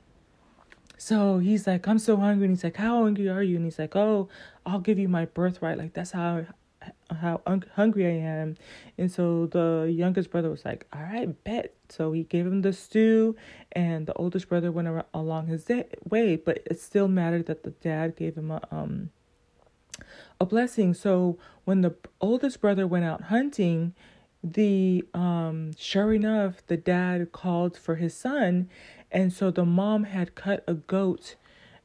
so 0.97 1.37
he's 1.37 1.67
like, 1.67 1.87
I'm 1.87 1.99
so 1.99 2.17
hungry. 2.17 2.47
And 2.47 2.55
he's 2.55 2.63
like, 2.63 2.77
How 2.77 3.03
hungry 3.03 3.29
are 3.29 3.43
you? 3.43 3.57
And 3.57 3.65
he's 3.65 3.77
like, 3.77 3.95
Oh, 3.95 4.27
I'll 4.65 4.79
give 4.79 4.97
you 4.97 5.07
my 5.07 5.25
birthright. 5.25 5.77
Like, 5.77 5.93
that's 5.93 6.11
how 6.11 6.45
how 7.11 7.41
hungry 7.75 8.05
I 8.05 8.25
am. 8.25 8.55
And 8.97 9.11
so 9.11 9.47
the 9.47 9.91
youngest 9.91 10.31
brother 10.31 10.49
was 10.49 10.65
like, 10.65 10.87
All 10.93 11.03
right, 11.03 11.43
bet. 11.43 11.75
So 11.89 12.11
he 12.11 12.23
gave 12.23 12.47
him 12.47 12.63
the 12.63 12.73
stew, 12.73 13.35
and 13.73 14.07
the 14.07 14.13
oldest 14.13 14.49
brother 14.49 14.71
went 14.71 14.87
around, 14.87 15.05
along 15.13 15.45
his 15.45 15.69
way. 16.09 16.37
But 16.37 16.63
it 16.65 16.79
still 16.79 17.07
mattered 17.07 17.45
that 17.47 17.61
the 17.61 17.71
dad 17.71 18.15
gave 18.15 18.35
him 18.35 18.49
a 18.49 18.61
um 18.71 19.11
a 20.39 20.45
blessing. 20.45 20.93
So 20.93 21.37
when 21.63 21.81
the 21.81 21.95
oldest 22.21 22.61
brother 22.61 22.85
went 22.87 23.05
out 23.05 23.23
hunting, 23.23 23.93
the 24.43 25.03
um 25.13 25.71
sure 25.77 26.13
enough, 26.13 26.65
the 26.67 26.77
dad 26.77 27.31
called 27.31 27.77
for 27.77 27.95
his 27.95 28.13
son 28.15 28.69
and 29.11 29.31
so 29.31 29.49
the 29.49 29.65
mom 29.65 30.03
had 30.03 30.35
cut 30.35 30.63
a 30.67 30.73
goat 30.73 31.35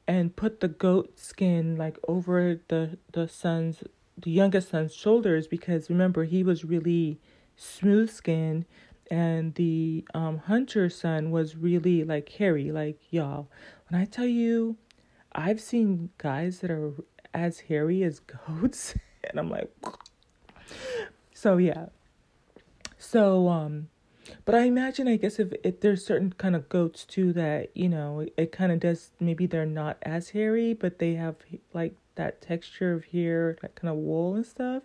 and 0.07 0.35
put 0.35 0.59
the 0.59 0.69
goat 0.69 1.19
skin 1.19 1.77
like 1.77 1.97
over 2.09 2.61
the 2.69 2.99
the 3.13 3.29
son's 3.29 3.85
the 4.19 4.31
youngest 4.31 4.71
son's 4.71 4.93
shoulders 4.93 5.47
because 5.47 5.89
remember 5.89 6.25
he 6.25 6.43
was 6.43 6.65
really 6.65 7.21
smooth 7.57 8.11
skinned 8.11 8.65
and 9.11 9.55
the 9.55 10.05
um 10.13 10.39
hunter 10.39 10.91
son 10.91 11.31
was 11.31 11.57
really 11.57 12.03
like 12.03 12.29
hairy 12.31 12.73
like 12.73 12.99
y'all 13.11 13.49
when 13.89 14.01
i 14.01 14.05
tell 14.05 14.27
you 14.27 14.77
i've 15.33 15.61
seen 15.61 16.11
guys 16.19 16.59
that 16.61 16.71
are 16.71 16.93
as 17.35 17.61
hairy 17.61 18.03
as 18.03 18.21
goats 18.21 18.95
and 19.25 19.39
i'm 19.39 19.51
like 19.51 19.71
so 21.33 21.57
yeah 21.57 21.87
so 22.99 23.49
um 23.49 23.89
but 24.45 24.55
I 24.55 24.63
imagine, 24.65 25.09
I 25.09 25.17
guess, 25.17 25.39
if, 25.39 25.53
if 25.65 25.81
there's 25.81 26.05
certain 26.05 26.33
kind 26.33 26.55
of 26.55 26.69
goats 26.69 27.05
too 27.05 27.33
that, 27.33 27.71
you 27.77 27.89
know, 27.89 28.21
it, 28.21 28.35
it 28.37 28.53
kind 28.53 28.73
of 28.73 28.81
does, 28.81 29.11
maybe 29.19 29.47
they're 29.47 29.67
not 29.67 29.99
as 30.03 30.31
hairy, 30.31 30.75
but 30.75 30.99
they 30.99 31.15
have 31.15 31.37
like 31.73 31.95
that 32.17 32.41
texture 32.41 32.93
of 32.93 33.07
hair, 33.07 33.57
that 33.63 33.75
kind 33.75 33.91
of 33.91 33.97
wool 33.97 34.35
and 34.35 34.47
stuff. 34.47 34.83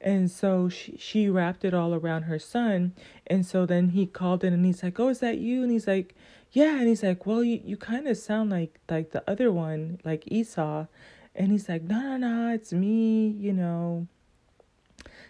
And 0.00 0.30
so 0.30 0.68
she, 0.68 0.96
she 0.96 1.28
wrapped 1.28 1.64
it 1.64 1.74
all 1.74 1.94
around 1.94 2.22
her 2.24 2.38
son. 2.38 2.92
And 3.26 3.44
so 3.44 3.66
then 3.66 3.90
he 3.90 4.06
called 4.06 4.44
in 4.44 4.52
and 4.52 4.64
he's 4.64 4.82
like, 4.82 4.98
Oh, 5.00 5.08
is 5.08 5.20
that 5.20 5.38
you? 5.38 5.62
And 5.62 5.72
he's 5.72 5.86
like, 5.86 6.14
Yeah. 6.52 6.78
And 6.78 6.88
he's 6.88 7.02
like, 7.02 7.26
Well, 7.26 7.42
you, 7.42 7.60
you 7.64 7.76
kind 7.76 8.06
of 8.06 8.16
sound 8.16 8.50
like 8.50 8.78
like 8.88 9.10
the 9.10 9.28
other 9.28 9.50
one, 9.50 9.98
like 10.04 10.24
Esau. 10.26 10.86
And 11.38 11.50
he's 11.50 11.70
like, 11.70 11.84
No, 11.84 12.18
no, 12.18 12.28
no, 12.28 12.52
it's 12.52 12.74
me, 12.74 13.28
you 13.28 13.54
know 13.54 14.08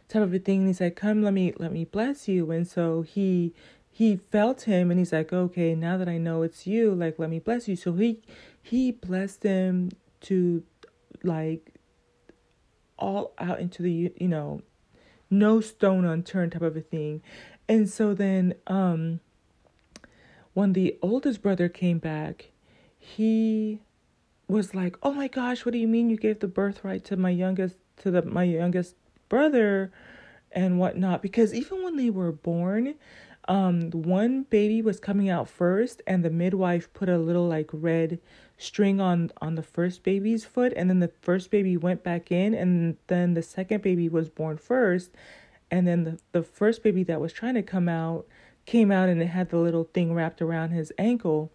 type 0.08 0.22
of 0.22 0.34
a 0.34 0.38
thing. 0.38 0.60
And 0.60 0.68
he's 0.68 0.80
like, 0.80 0.96
come, 0.96 1.22
let 1.22 1.34
me, 1.34 1.52
let 1.58 1.72
me 1.72 1.84
bless 1.84 2.28
you. 2.28 2.50
And 2.50 2.66
so 2.66 3.02
he, 3.02 3.54
he 3.90 4.16
felt 4.30 4.62
him 4.62 4.90
and 4.90 4.98
he's 4.98 5.12
like, 5.12 5.32
okay, 5.32 5.74
now 5.74 5.96
that 5.98 6.08
I 6.08 6.18
know 6.18 6.42
it's 6.42 6.66
you, 6.66 6.94
like, 6.94 7.18
let 7.18 7.30
me 7.30 7.38
bless 7.38 7.68
you. 7.68 7.76
So 7.76 7.92
he, 7.92 8.20
he 8.62 8.90
blessed 8.92 9.42
him 9.42 9.90
to 10.22 10.62
like 11.22 11.74
all 12.98 13.32
out 13.38 13.60
into 13.60 13.82
the, 13.82 14.12
you 14.16 14.28
know, 14.28 14.62
no 15.30 15.60
stone 15.60 16.04
unturned 16.04 16.52
type 16.52 16.62
of 16.62 16.76
a 16.76 16.80
thing. 16.80 17.22
And 17.68 17.88
so 17.88 18.14
then, 18.14 18.54
um, 18.66 19.20
when 20.54 20.72
the 20.72 20.96
oldest 21.02 21.42
brother 21.42 21.68
came 21.68 21.98
back, 21.98 22.50
he 22.98 23.80
was 24.48 24.74
like, 24.74 24.96
"Oh 25.02 25.12
my 25.12 25.28
gosh, 25.28 25.64
what 25.64 25.72
do 25.72 25.78
you 25.78 25.88
mean 25.88 26.10
you 26.10 26.16
gave 26.16 26.40
the 26.40 26.48
birthright 26.48 27.04
to 27.06 27.16
my 27.16 27.30
youngest 27.30 27.76
to 27.98 28.10
the 28.10 28.22
my 28.22 28.44
youngest 28.44 28.96
brother 29.28 29.92
and 30.52 30.78
whatnot? 30.78 31.22
Because 31.22 31.54
even 31.54 31.82
when 31.82 31.96
they 31.96 32.10
were 32.10 32.32
born 32.32 32.94
um 33.48 33.90
one 33.90 34.42
baby 34.44 34.82
was 34.82 35.00
coming 35.00 35.28
out 35.28 35.48
first 35.48 36.02
and 36.06 36.22
the 36.24 36.30
midwife 36.30 36.92
put 36.92 37.08
a 37.08 37.18
little 37.18 37.48
like 37.48 37.70
red 37.72 38.20
string 38.58 39.00
on 39.00 39.30
on 39.40 39.54
the 39.54 39.62
first 39.62 40.02
baby's 40.02 40.44
foot 40.44 40.72
and 40.76 40.90
then 40.90 41.00
the 41.00 41.10
first 41.22 41.50
baby 41.50 41.76
went 41.76 42.04
back 42.04 42.30
in 42.30 42.54
and 42.54 42.96
then 43.06 43.34
the 43.34 43.42
second 43.42 43.82
baby 43.82 44.08
was 44.08 44.28
born 44.28 44.56
first 44.58 45.10
and 45.70 45.86
then 45.86 46.04
the, 46.04 46.18
the 46.32 46.42
first 46.42 46.82
baby 46.82 47.02
that 47.02 47.20
was 47.20 47.32
trying 47.32 47.54
to 47.54 47.62
come 47.62 47.88
out 47.88 48.26
came 48.66 48.92
out 48.92 49.08
and 49.08 49.22
it 49.22 49.26
had 49.26 49.48
the 49.48 49.56
little 49.56 49.84
thing 49.84 50.12
wrapped 50.12 50.42
around 50.42 50.70
his 50.70 50.92
ankle 50.98 51.50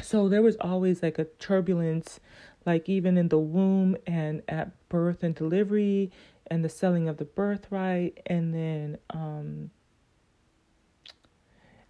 so 0.00 0.28
there 0.28 0.42
was 0.42 0.56
always 0.60 1.02
like 1.02 1.18
a 1.18 1.24
turbulence 1.24 2.20
like 2.64 2.88
even 2.88 3.16
in 3.16 3.28
the 3.28 3.38
womb 3.38 3.96
and 4.06 4.42
at 4.48 4.70
birth 4.88 5.22
and 5.22 5.34
delivery 5.34 6.10
and 6.48 6.64
the 6.64 6.68
selling 6.68 7.08
of 7.08 7.16
the 7.16 7.24
birthright 7.24 8.20
and 8.26 8.54
then 8.54 8.98
um 9.10 9.70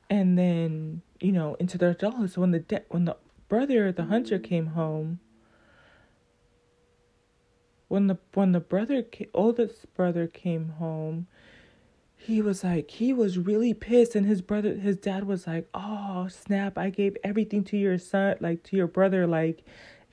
and 0.09 0.39
then 0.39 1.03
you 1.21 1.33
know 1.33 1.57
into 1.59 1.79
their 1.79 1.91
adulthood. 1.91 2.31
So 2.31 2.41
when 2.41 2.53
the 2.53 2.61
de- 2.61 2.85
when 2.89 3.05
the 3.05 3.17
brother 3.49 3.91
the 3.93 4.05
hunter 4.05 4.39
came 4.39 4.67
home 4.67 5.21
when 7.89 8.07
the 8.07 8.19
when 8.35 8.53
the 8.53 8.61
brother 8.61 9.05
oldest 9.35 9.93
brother 9.95 10.27
came 10.27 10.71
home 10.71 11.27
he 12.27 12.43
was 12.43 12.65
like 12.65 12.91
he 12.91 13.13
was 13.13 13.39
really 13.39 13.73
pissed 13.73 14.15
and 14.15 14.27
his 14.27 14.43
brother 14.43 14.75
his 14.75 14.97
dad 14.97 15.25
was 15.25 15.47
like 15.47 15.69
oh 15.75 16.27
snap 16.29 16.77
i 16.77 16.91
gave 16.91 17.17
everything 17.23 17.63
to 17.63 17.77
your 17.77 17.99
son 17.99 18.37
like 18.41 18.63
to 18.63 18.77
your 18.77 18.87
brother 18.87 19.27
like 19.27 19.65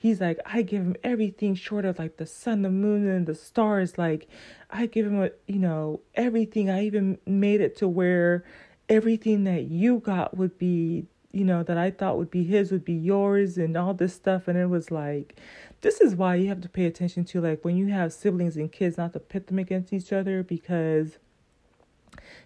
He's 0.04 0.20
like, 0.20 0.38
I 0.44 0.60
give 0.60 0.82
him 0.82 0.96
everything 1.02 1.54
short 1.54 1.86
of 1.86 1.98
like 1.98 2.18
the 2.18 2.26
sun, 2.26 2.60
the 2.60 2.68
moon, 2.68 3.08
and 3.08 3.26
the 3.26 3.34
stars. 3.34 3.96
Like, 3.96 4.28
I 4.68 4.84
give 4.84 5.06
him, 5.06 5.22
a, 5.22 5.30
you 5.46 5.58
know, 5.58 6.02
everything. 6.14 6.68
I 6.68 6.84
even 6.84 7.16
made 7.24 7.62
it 7.62 7.74
to 7.78 7.88
where 7.88 8.44
everything 8.86 9.44
that 9.44 9.62
you 9.62 10.00
got 10.00 10.36
would 10.36 10.58
be, 10.58 11.06
you 11.32 11.42
know, 11.42 11.62
that 11.62 11.78
I 11.78 11.90
thought 11.90 12.18
would 12.18 12.30
be 12.30 12.44
his 12.44 12.70
would 12.70 12.84
be 12.84 12.92
yours 12.92 13.56
and 13.56 13.78
all 13.78 13.94
this 13.94 14.12
stuff. 14.12 14.46
And 14.46 14.58
it 14.58 14.66
was 14.66 14.90
like, 14.90 15.40
this 15.80 16.02
is 16.02 16.14
why 16.14 16.34
you 16.34 16.48
have 16.48 16.60
to 16.60 16.68
pay 16.68 16.84
attention 16.84 17.24
to, 17.24 17.40
like, 17.40 17.64
when 17.64 17.74
you 17.74 17.86
have 17.86 18.12
siblings 18.12 18.58
and 18.58 18.70
kids, 18.70 18.98
not 18.98 19.14
to 19.14 19.20
pit 19.20 19.46
them 19.46 19.58
against 19.58 19.90
each 19.90 20.12
other 20.12 20.42
because 20.42 21.16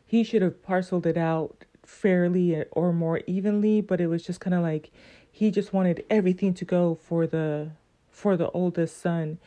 he 0.05 0.25
should 0.25 0.43
have 0.43 0.63
parceled 0.63 1.07
it 1.07 1.17
out 1.17 1.65
fairly 1.85 2.65
or 2.73 2.93
more 2.93 3.21
evenly, 3.27 3.81
but 3.81 4.01
it 4.01 4.07
was 4.09 4.25
just 4.25 4.41
kind 4.41 4.55
of 4.55 4.63
like 4.63 4.91
he 5.31 5.51
just 5.51 5.73
wanted 5.73 6.05
everything 6.11 6.55
to 6.55 6.65
go 6.65 6.95
for 6.95 7.27
the 7.27 7.71
for 8.11 8.37
the 8.37 8.51
oldest 8.51 9.01
son. 9.01 9.39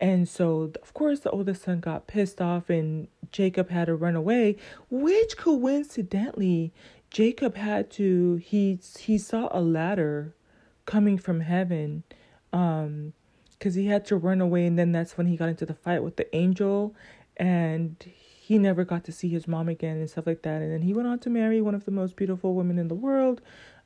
And 0.00 0.28
so, 0.28 0.72
of 0.82 0.92
course, 0.92 1.20
the 1.20 1.30
oldest 1.30 1.62
son 1.62 1.80
got 1.80 2.06
pissed 2.06 2.40
off 2.40 2.68
and 2.68 3.08
Jacob 3.30 3.70
had 3.70 3.86
to 3.86 3.94
run 3.94 4.16
away, 4.16 4.56
which 4.90 5.36
coincidentally, 5.36 6.72
Jacob 7.10 7.54
had 7.54 7.90
to 7.92 8.34
he 8.36 8.78
he 8.98 9.18
saw 9.18 9.48
a 9.52 9.60
ladder 9.60 10.34
coming 10.84 11.16
from 11.16 11.40
heaven 11.40 12.02
um 12.52 13.12
cuz 13.60 13.76
he 13.76 13.86
had 13.86 14.04
to 14.04 14.16
run 14.16 14.40
away 14.40 14.66
and 14.66 14.76
then 14.76 14.90
that's 14.90 15.16
when 15.16 15.28
he 15.28 15.36
got 15.36 15.48
into 15.48 15.64
the 15.64 15.74
fight 15.74 16.02
with 16.02 16.16
the 16.16 16.34
angel 16.34 16.92
and 17.36 18.04
he 18.46 18.58
never 18.58 18.84
got 18.84 19.04
to 19.04 19.10
see 19.10 19.30
his 19.30 19.48
mom 19.48 19.70
again 19.70 19.96
and 19.96 20.10
stuff 20.10 20.26
like 20.26 20.42
that. 20.42 20.60
And 20.60 20.70
then 20.70 20.82
he 20.82 20.92
went 20.92 21.08
on 21.08 21.18
to 21.20 21.30
marry 21.30 21.62
one 21.62 21.74
of 21.74 21.86
the 21.86 21.90
most 21.90 22.14
beautiful 22.14 22.54
women 22.54 22.78
in 22.78 22.88
the 22.88 22.94
world. 22.94 23.40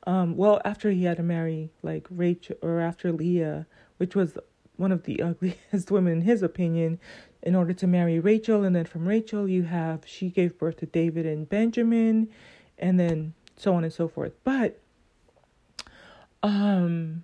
Um, 0.05 0.35
well, 0.35 0.59
after 0.65 0.91
he 0.91 1.05
had 1.05 1.15
to 1.15 1.23
marry 1.23 1.69
like 1.81 2.05
Rachel 2.09 2.57
or 2.61 2.81
after 2.81 3.13
Leah, 3.13 3.67
which 3.95 4.17
was 4.17 4.37
one 4.75 4.91
of 4.91 5.03
the 5.03 5.21
ugliest 5.23 5.91
women 5.91 6.11
in 6.11 6.21
his 6.23 6.43
opinion, 6.43 6.99
in 7.41 7.55
order 7.55 7.71
to 7.71 7.87
marry 7.87 8.19
Rachel, 8.19 8.65
and 8.65 8.75
then 8.75 8.83
from 8.83 9.07
Rachel 9.07 9.47
you 9.47 9.63
have 9.63 10.01
she 10.05 10.29
gave 10.29 10.57
birth 10.57 10.75
to 10.79 10.85
David 10.85 11.25
and 11.25 11.47
Benjamin, 11.47 12.27
and 12.77 12.99
then 12.99 13.35
so 13.55 13.73
on 13.75 13.85
and 13.85 13.93
so 13.93 14.09
forth. 14.09 14.33
But 14.43 14.77
um 16.43 17.23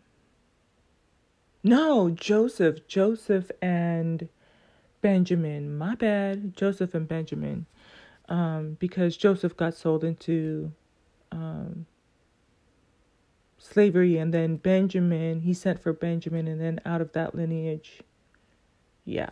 no, 1.66 2.10
Joseph, 2.12 2.88
Joseph 2.88 3.52
and 3.62 4.30
Benjamin. 5.06 5.78
My 5.78 5.94
bad, 5.94 6.58
Joseph 6.58 6.96
and 6.96 7.08
Benjamin. 7.08 7.68
Um, 8.28 8.76
because 8.80 9.16
Joseph 9.16 9.56
got 9.56 9.76
sold 9.76 10.04
into 10.04 10.72
um 11.32 11.86
slavery 13.60 14.18
and 14.18 14.34
then 14.34 14.56
Benjamin, 14.56 15.42
he 15.42 15.54
sent 15.54 15.80
for 15.80 15.94
Benjamin 15.94 16.48
and 16.48 16.60
then 16.60 16.82
out 16.86 17.02
of 17.02 17.12
that 17.12 17.36
lineage. 17.36 18.02
Yeah. 19.06 19.30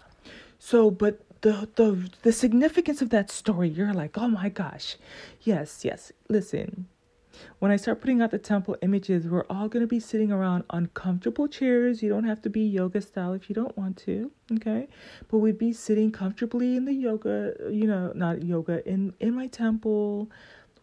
So 0.59 0.91
but 0.91 1.21
the 1.41 1.67
the 1.73 2.07
the 2.21 2.31
significance 2.31 3.01
of 3.01 3.09
that 3.09 3.31
story, 3.31 3.67
you're 3.67 3.93
like, 3.93 4.15
"Oh 4.15 4.27
my 4.27 4.49
gosh." 4.49 4.97
Yes, 5.41 5.83
yes. 5.83 6.11
Listen. 6.29 6.85
When 7.59 7.71
I 7.71 7.75
start 7.77 8.01
putting 8.01 8.21
out 8.21 8.31
the 8.31 8.37
temple 8.37 8.77
images, 8.81 9.27
we're 9.27 9.45
all 9.49 9.67
going 9.67 9.81
to 9.81 9.87
be 9.87 9.99
sitting 9.99 10.31
around 10.31 10.63
uncomfortable 10.69 11.47
chairs. 11.47 12.03
You 12.03 12.09
don't 12.09 12.25
have 12.25 12.41
to 12.43 12.49
be 12.49 12.61
yoga 12.61 13.01
style 13.01 13.33
if 13.33 13.49
you 13.49 13.55
don't 13.55 13.75
want 13.77 13.97
to, 13.97 14.31
okay? 14.53 14.87
But 15.29 15.39
we'd 15.39 15.57
be 15.57 15.73
sitting 15.73 16.11
comfortably 16.11 16.75
in 16.75 16.85
the 16.85 16.93
yoga, 16.93 17.53
you 17.71 17.87
know, 17.87 18.11
not 18.15 18.43
yoga, 18.43 18.87
in 18.87 19.13
in 19.19 19.33
my 19.33 19.47
temple 19.47 20.29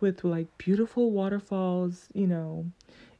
with 0.00 0.24
like 0.24 0.46
beautiful 0.58 1.10
waterfalls, 1.10 2.08
you 2.14 2.26
know, 2.26 2.66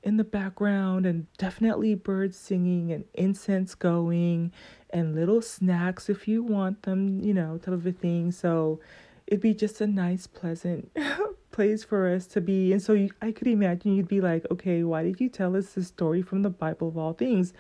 in 0.03 0.17
the 0.17 0.25
background 0.25 1.05
and 1.05 1.27
definitely 1.37 1.95
birds 1.95 2.37
singing 2.37 2.91
and 2.91 3.05
incense 3.15 3.75
going 3.75 4.51
and 4.91 5.15
little 5.15 5.43
snacks 5.43 6.09
if 6.09 6.27
you 6.27 6.43
want 6.43 6.83
them, 6.83 7.21
you 7.21 7.35
know, 7.35 7.59
type 7.59 7.75
of 7.75 7.87
a 7.87 7.93
thing. 7.93 8.33
So 8.33 8.81
it'd 9.27 9.43
be 9.43 9.55
just 9.55 9.81
a 9.81 9.87
nice, 9.87 10.27
pleasant 10.27 10.91
place 11.51 11.85
for 11.85 12.13
us 12.13 12.27
to 12.29 12.41
be. 12.41 12.73
And 12.73 12.83
so 12.83 12.93
you, 12.93 13.11
I 13.21 13.33
could 13.33 13.47
imagine 13.47 13.95
you'd 13.95 14.09
be 14.09 14.21
like, 14.21 14.47
okay, 14.51 14.83
why 14.83 15.03
did 15.03 15.21
you 15.21 15.29
tell 15.29 15.57
us 15.57 15.73
this 15.73 15.89
story 15.89 16.23
from 16.23 16.43
the 16.43 16.51
Bible 16.51 16.89
of 16.89 16.97
all 16.97 17.13
things? 17.13 17.53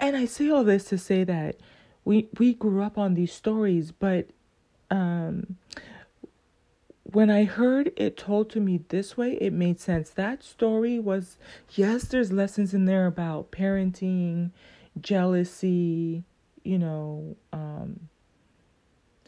And 0.00 0.16
I 0.16 0.26
say 0.26 0.48
all 0.50 0.64
this 0.64 0.84
to 0.86 0.98
say 0.98 1.24
that 1.24 1.56
we 2.04 2.28
we 2.38 2.54
grew 2.54 2.82
up 2.82 2.96
on 2.96 3.14
these 3.14 3.32
stories, 3.32 3.90
but 3.90 4.28
um, 4.90 5.56
when 7.02 7.30
I 7.30 7.44
heard 7.44 7.92
it 7.96 8.16
told 8.16 8.50
to 8.50 8.60
me 8.60 8.80
this 8.88 9.16
way, 9.16 9.32
it 9.40 9.52
made 9.52 9.80
sense. 9.80 10.10
That 10.10 10.42
story 10.42 10.98
was 10.98 11.36
yes, 11.72 12.04
there's 12.04 12.32
lessons 12.32 12.74
in 12.74 12.84
there 12.84 13.06
about 13.06 13.50
parenting, 13.50 14.52
jealousy, 15.00 16.22
you 16.62 16.78
know, 16.78 17.36
um, 17.52 18.08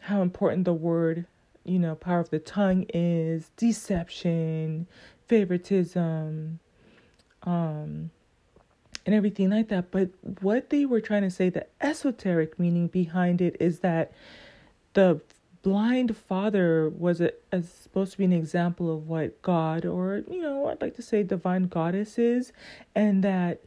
how 0.01 0.21
important 0.21 0.65
the 0.65 0.73
word 0.73 1.25
you 1.63 1.79
know, 1.79 1.95
power 1.95 2.19
of 2.19 2.29
the 2.29 2.39
tongue 2.39 2.85
is, 2.93 3.51
deception, 3.57 4.87
favoritism, 5.27 6.59
um, 7.43 8.11
and 9.05 9.15
everything 9.15 9.49
like 9.49 9.69
that. 9.69 9.91
But 9.91 10.09
what 10.41 10.69
they 10.69 10.85
were 10.85 11.01
trying 11.01 11.23
to 11.23 11.31
say, 11.31 11.49
the 11.49 11.67
esoteric 11.81 12.59
meaning 12.59 12.87
behind 12.87 13.41
it 13.41 13.57
is 13.59 13.79
that 13.79 14.11
the 14.93 15.21
blind 15.61 16.17
father 16.17 16.89
was 16.89 17.21
a, 17.21 17.31
supposed 17.63 18.13
to 18.13 18.17
be 18.17 18.25
an 18.25 18.33
example 18.33 18.93
of 18.93 19.07
what 19.07 19.41
God, 19.41 19.85
or 19.85 20.23
you 20.29 20.41
know, 20.41 20.67
I'd 20.67 20.81
like 20.81 20.95
to 20.95 21.01
say 21.01 21.23
divine 21.23 21.67
goddess 21.67 22.17
is, 22.17 22.51
and 22.95 23.23
that 23.23 23.61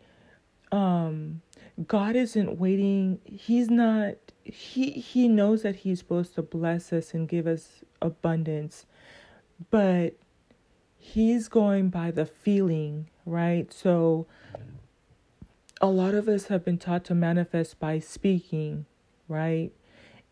um, 0.72 1.40
God 1.86 2.16
isn't 2.16 2.58
waiting. 2.58 3.20
He's 3.24 3.70
not 3.70 4.14
he 4.44 4.90
he 4.90 5.28
knows 5.28 5.62
that 5.62 5.76
he's 5.76 5.98
supposed 5.98 6.34
to 6.34 6.42
bless 6.42 6.92
us 6.92 7.14
and 7.14 7.28
give 7.28 7.46
us 7.46 7.82
abundance 8.02 8.86
but 9.70 10.14
he's 10.96 11.48
going 11.48 11.88
by 11.88 12.10
the 12.10 12.26
feeling 12.26 13.08
right? 13.26 13.72
So 13.72 14.26
a 15.80 15.86
lot 15.86 16.14
of 16.14 16.28
us 16.28 16.46
have 16.46 16.64
been 16.64 16.78
taught 16.78 17.04
to 17.06 17.14
manifest 17.14 17.78
by 17.78 17.98
speaking 17.98 18.86
right? 19.28 19.70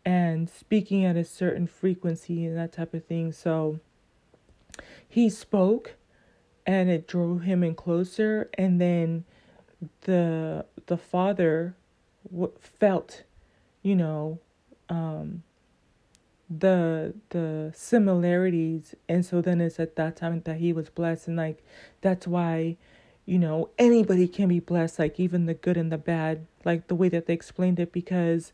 And 0.05 0.51
speaking 0.51 1.05
at 1.05 1.17
a 1.17 1.25
certain 1.25 1.67
frequency 1.67 2.45
and 2.45 2.57
that 2.57 2.73
type 2.73 2.93
of 2.93 3.05
thing. 3.05 3.33
So 3.33 3.81
he 5.09 5.31
spoke 5.31 5.95
and 6.67 6.91
it 6.91 7.07
drew 7.07 7.39
him 7.39 7.63
in 7.63 7.75
closer 7.75 8.51
and 8.55 8.81
then 8.81 9.25
the 10.03 10.65
the 10.87 10.97
father 10.97 11.75
felt 12.61 13.25
you 13.83 13.97
know, 13.97 14.39
um, 14.89 15.43
the 16.51 17.15
the 17.31 17.73
similarities, 17.75 18.95
and 19.09 19.25
so 19.25 19.41
then 19.41 19.61
it's 19.61 19.81
at 19.81 19.97
that 19.97 20.17
time 20.17 20.43
that 20.43 20.59
he 20.59 20.73
was 20.73 20.91
blessed, 20.91 21.29
and 21.29 21.37
like 21.37 21.63
that's 22.01 22.27
why, 22.27 22.77
you 23.25 23.39
know, 23.39 23.71
anybody 23.79 24.29
can 24.29 24.49
be 24.49 24.61
blessed, 24.61 24.99
like 24.99 25.19
even 25.19 25.47
the 25.47 25.55
good 25.55 25.77
and 25.77 25.91
the 25.91 25.99
bad, 25.99 26.47
like 26.65 26.89
the 26.89 26.95
way 26.95 27.09
that 27.09 27.27
they 27.27 27.33
explained 27.35 27.81
it, 27.81 27.93
because 27.93 28.53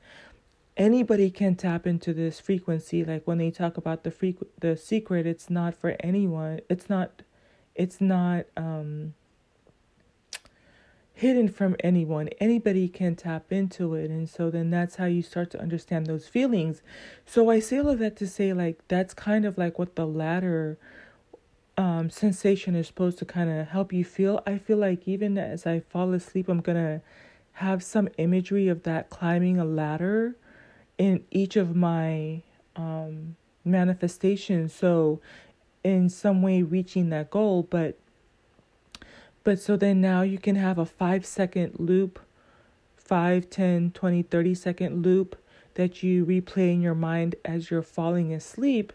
anybody 0.76 1.30
can 1.30 1.56
tap 1.56 1.86
into 1.86 2.14
this 2.14 2.38
frequency. 2.40 3.04
Like 3.04 3.22
when 3.26 3.38
they 3.38 3.50
talk 3.50 3.76
about 3.76 4.04
the 4.04 4.10
freq 4.10 4.46
the 4.60 4.76
secret, 4.76 5.26
it's 5.26 5.50
not 5.50 5.74
for 5.74 5.96
anyone. 6.00 6.60
It's 6.68 6.88
not, 6.88 7.22
it's 7.74 8.00
not 8.00 8.46
um 8.56 9.14
hidden 11.18 11.48
from 11.48 11.74
anyone. 11.80 12.28
Anybody 12.38 12.88
can 12.88 13.16
tap 13.16 13.50
into 13.50 13.94
it. 13.94 14.08
And 14.08 14.28
so 14.28 14.50
then 14.50 14.70
that's 14.70 14.94
how 14.94 15.06
you 15.06 15.20
start 15.20 15.50
to 15.50 15.60
understand 15.60 16.06
those 16.06 16.28
feelings. 16.28 16.80
So 17.26 17.50
I 17.50 17.58
say 17.58 17.78
all 17.78 17.88
of 17.88 17.98
that 17.98 18.14
to 18.18 18.28
say, 18.28 18.52
like, 18.52 18.86
that's 18.86 19.14
kind 19.14 19.44
of 19.44 19.58
like 19.58 19.80
what 19.80 19.96
the 19.96 20.06
ladder 20.06 20.78
um, 21.76 22.08
sensation 22.08 22.76
is 22.76 22.86
supposed 22.86 23.18
to 23.18 23.24
kind 23.24 23.50
of 23.50 23.66
help 23.66 23.92
you 23.92 24.04
feel. 24.04 24.44
I 24.46 24.58
feel 24.58 24.76
like 24.76 25.08
even 25.08 25.36
as 25.38 25.66
I 25.66 25.80
fall 25.80 26.12
asleep, 26.12 26.48
I'm 26.48 26.60
going 26.60 26.78
to 26.78 27.02
have 27.54 27.82
some 27.82 28.08
imagery 28.16 28.68
of 28.68 28.84
that 28.84 29.10
climbing 29.10 29.58
a 29.58 29.64
ladder 29.64 30.36
in 30.98 31.24
each 31.32 31.56
of 31.56 31.74
my 31.74 32.42
um, 32.76 33.34
manifestations. 33.64 34.72
So, 34.72 35.20
in 35.82 36.10
some 36.10 36.42
way, 36.42 36.62
reaching 36.62 37.10
that 37.10 37.30
goal. 37.30 37.66
But 37.68 37.98
but 39.44 39.58
so 39.58 39.76
then 39.76 40.00
now 40.00 40.22
you 40.22 40.38
can 40.38 40.56
have 40.56 40.78
a 40.78 40.86
five 40.86 41.24
second 41.24 41.76
loop, 41.78 42.18
5, 42.96 43.48
10, 43.48 43.90
20, 43.92 44.22
30 44.22 44.54
second 44.54 45.04
loop 45.04 45.36
that 45.74 46.02
you 46.02 46.26
replay 46.26 46.72
in 46.72 46.82
your 46.82 46.94
mind 46.94 47.36
as 47.44 47.70
you're 47.70 47.82
falling 47.82 48.32
asleep. 48.34 48.92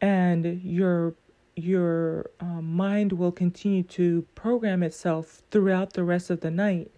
And 0.00 0.60
your 0.62 1.14
your 1.54 2.30
uh, 2.38 2.60
mind 2.60 3.12
will 3.12 3.32
continue 3.32 3.82
to 3.82 4.26
program 4.34 4.82
itself 4.82 5.42
throughout 5.50 5.94
the 5.94 6.04
rest 6.04 6.28
of 6.28 6.40
the 6.40 6.50
night. 6.50 6.90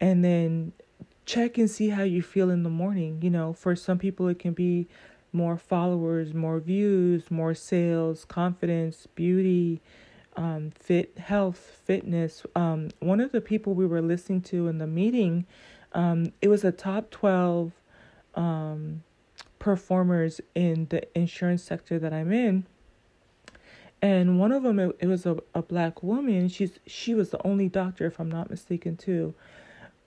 And 0.00 0.24
then 0.24 0.72
check 1.26 1.58
and 1.58 1.68
see 1.68 1.88
how 1.88 2.04
you 2.04 2.22
feel 2.22 2.50
in 2.50 2.62
the 2.62 2.70
morning. 2.70 3.20
You 3.22 3.30
know, 3.30 3.52
for 3.52 3.74
some 3.74 3.98
people, 3.98 4.28
it 4.28 4.38
can 4.38 4.52
be 4.52 4.86
more 5.32 5.56
followers, 5.56 6.34
more 6.34 6.60
views, 6.60 7.30
more 7.30 7.54
sales, 7.54 8.24
confidence, 8.24 9.06
beauty, 9.14 9.80
um, 10.36 10.70
fit 10.78 11.18
health, 11.18 11.80
fitness. 11.84 12.44
Um, 12.54 12.90
one 13.00 13.20
of 13.20 13.32
the 13.32 13.40
people 13.40 13.74
we 13.74 13.86
were 13.86 14.02
listening 14.02 14.42
to 14.42 14.68
in 14.68 14.78
the 14.78 14.86
meeting, 14.86 15.46
um, 15.92 16.32
it 16.40 16.48
was 16.48 16.64
a 16.64 16.72
top 16.72 17.10
12 17.10 17.72
um, 18.34 19.02
performers 19.58 20.40
in 20.54 20.86
the 20.90 21.02
insurance 21.18 21.62
sector 21.62 21.98
that 21.98 22.12
I'm 22.12 22.32
in. 22.32 22.66
And 24.02 24.38
one 24.38 24.52
of 24.52 24.62
them, 24.62 24.78
it, 24.78 24.96
it 25.00 25.06
was 25.06 25.26
a, 25.26 25.38
a 25.54 25.62
black 25.62 26.02
woman. 26.02 26.48
She's 26.48 26.78
she 26.86 27.14
was 27.14 27.30
the 27.30 27.46
only 27.46 27.68
doctor, 27.68 28.06
if 28.06 28.18
I'm 28.18 28.30
not 28.30 28.48
mistaken, 28.48 28.96
too. 28.96 29.34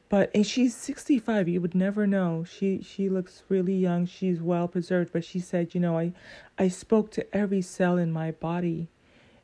But 0.10 0.32
and 0.34 0.46
she's 0.46 0.76
65. 0.76 1.48
You 1.48 1.62
would 1.62 1.76
never 1.76 2.08
know. 2.08 2.44
She 2.44 2.82
she 2.82 3.08
looks 3.08 3.44
really 3.50 3.76
young. 3.76 4.08
She's 4.08 4.42
well 4.42 4.68
preserved. 4.68 5.12
But 5.14 5.24
she 5.24 5.40
said, 5.40 5.76
you 5.76 5.82
know, 5.82 5.98
I 5.98 6.14
I 6.58 6.70
spoke 6.70 7.12
to 7.12 7.36
every 7.36 7.62
cell 7.62 7.98
in 7.98 8.12
my 8.12 8.32
body 8.32 8.88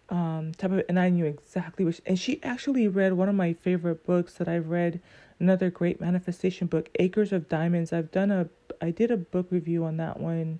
um 0.10 0.54
type 0.58 0.72
of 0.72 0.84
and 0.89 1.00
I 1.00 1.10
knew 1.10 1.26
exactly 1.26 1.86
which 1.86 2.02
and 2.06 2.19
she 2.19 2.41
actually 2.43 2.88
read 2.88 3.13
one 3.13 3.30
of 3.30 3.36
my 3.36 3.54
favorite 3.54 4.06
books 4.06 4.34
that 4.36 4.48
I've 4.48 4.69
read 4.69 5.02
another 5.39 5.69
great 5.69 6.02
manifestation 6.02 6.67
book 6.67 6.89
Acres 7.00 7.32
of 7.32 7.48
Diamonds. 7.48 7.93
I've 7.93 8.12
done 8.12 8.32
a 8.32 8.50
I 8.82 8.91
did 8.91 9.12
a 9.12 9.17
book 9.17 9.48
review 9.50 9.84
on 9.86 9.98
that 9.98 10.19
one. 10.19 10.60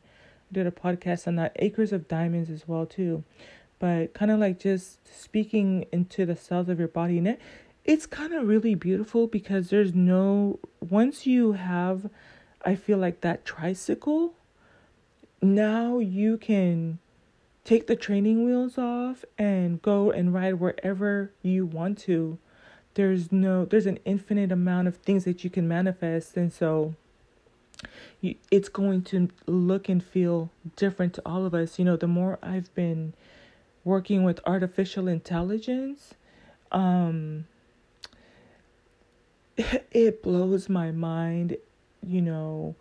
I 0.52 0.54
did 0.54 0.68
a 0.68 0.72
podcast 0.72 1.28
on 1.28 1.36
that 1.36 1.56
Acres 1.58 1.92
of 1.92 2.08
Diamonds 2.08 2.50
as 2.50 2.68
well 2.68 2.86
too. 2.86 3.24
But 3.80 4.14
kind 4.14 4.32
of 4.32 4.40
like 4.40 4.60
just 4.60 5.00
speaking 5.08 5.86
into 5.92 6.26
the 6.26 6.36
cells 6.36 6.70
of 6.70 6.80
your 6.80 6.88
body 6.88 7.18
and 7.18 7.28
it 7.28 7.42
it's 7.86 8.06
kind 8.06 8.34
of 8.34 8.48
really 8.48 8.76
beautiful 8.76 9.26
because 9.26 9.70
there's 9.70 9.96
no 9.96 10.60
once 10.80 11.26
you 11.26 11.54
have 11.54 12.10
I 12.64 12.76
feel 12.76 12.98
like 12.98 13.22
that 13.22 13.46
tricycle 13.46 14.34
now 15.42 16.00
you 16.00 16.38
can 16.38 17.00
take 17.70 17.86
the 17.86 17.96
training 17.96 18.44
wheels 18.44 18.80
off 18.80 19.24
and 19.38 19.80
go 19.84 20.10
and 20.10 20.34
ride 20.34 20.56
wherever 20.56 21.32
you 21.44 21.68
want 21.68 22.00
to. 22.00 22.40
There's 22.96 23.32
no 23.32 23.64
there's 23.64 23.86
an 23.86 24.00
infinite 24.06 24.52
amount 24.52 24.88
of 24.88 24.98
things 24.98 25.24
that 25.26 25.44
you 25.44 25.52
can 25.52 25.68
manifest 25.68 26.36
and 26.36 26.52
so 26.52 26.96
you, 28.22 28.34
it's 28.50 28.70
going 28.70 29.04
to 29.04 29.30
look 29.46 29.88
and 29.88 30.04
feel 30.04 30.50
different 30.76 31.14
to 31.14 31.22
all 31.28 31.46
of 31.46 31.54
us. 31.54 31.78
You 31.78 31.86
know, 31.86 31.96
the 31.96 32.08
more 32.08 32.40
I've 32.42 32.74
been 32.74 33.14
working 33.84 34.24
with 34.24 34.40
artificial 34.48 35.08
intelligence, 35.08 36.16
um 36.72 37.46
it 39.92 40.24
blows 40.24 40.70
my 40.70 40.90
mind, 40.90 41.56
you 42.02 42.24
know, 42.24 42.76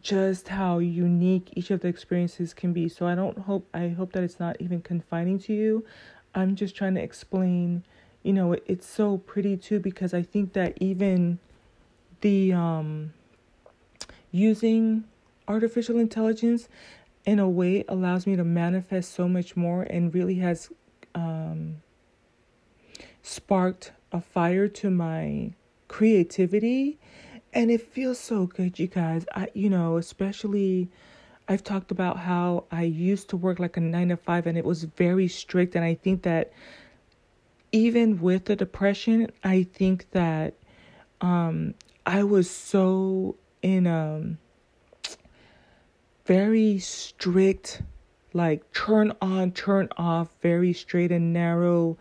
just 0.00 0.48
how 0.48 0.78
unique 0.78 1.50
each 1.54 1.70
of 1.70 1.80
the 1.80 1.88
experiences 1.88 2.52
can 2.52 2.72
be. 2.72 2.88
So 2.88 3.06
I 3.06 3.14
don't 3.14 3.38
hope 3.38 3.68
I 3.72 3.88
hope 3.88 4.12
that 4.12 4.22
it's 4.22 4.40
not 4.40 4.56
even 4.60 4.82
confining 4.82 5.38
to 5.40 5.52
you. 5.52 5.84
I'm 6.34 6.56
just 6.56 6.74
trying 6.74 6.94
to 6.96 7.02
explain, 7.02 7.84
you 8.22 8.32
know, 8.32 8.52
it, 8.52 8.64
it's 8.66 8.86
so 8.86 9.18
pretty 9.18 9.56
too 9.56 9.78
because 9.78 10.12
I 10.12 10.22
think 10.22 10.52
that 10.54 10.76
even 10.80 11.38
the 12.20 12.52
um 12.52 13.12
using 14.30 15.04
artificial 15.48 15.98
intelligence 15.98 16.68
in 17.24 17.38
a 17.38 17.48
way 17.48 17.84
allows 17.88 18.26
me 18.26 18.36
to 18.36 18.44
manifest 18.44 19.12
so 19.12 19.28
much 19.28 19.56
more 19.56 19.82
and 19.82 20.14
really 20.14 20.36
has 20.36 20.70
um, 21.14 21.82
sparked 23.22 23.92
a 24.12 24.20
fire 24.20 24.68
to 24.68 24.90
my 24.90 25.52
creativity 25.88 26.98
and 27.56 27.70
it 27.70 27.80
feels 27.80 28.20
so 28.20 28.46
good 28.46 28.78
you 28.78 28.86
guys. 28.86 29.24
I 29.34 29.48
you 29.54 29.70
know 29.70 29.96
especially 29.96 30.90
i've 31.48 31.64
talked 31.64 31.90
about 31.90 32.18
how 32.18 32.64
i 32.70 32.82
used 32.82 33.30
to 33.30 33.36
work 33.36 33.58
like 33.58 33.76
a 33.76 33.80
9 33.80 34.08
to 34.10 34.16
5 34.16 34.46
and 34.46 34.58
it 34.58 34.64
was 34.64 34.84
very 34.84 35.26
strict. 35.26 35.74
And 35.74 35.84
i 35.84 35.94
think 35.94 36.22
that 36.22 36.52
even 37.72 38.20
with 38.20 38.44
the 38.44 38.56
depression 38.56 39.30
i 39.42 39.62
think 39.62 40.10
that 40.10 40.54
um 41.22 41.74
i 42.04 42.22
was 42.22 42.50
so 42.50 43.36
in 43.62 43.86
a 43.86 44.36
very 46.26 46.78
strict 46.78 47.80
like 48.34 48.70
turn 48.72 49.12
on 49.22 49.50
turn 49.52 49.88
off 49.96 50.28
very 50.42 50.74
straight 50.74 51.10
and 51.10 51.32
narrow 51.32 51.96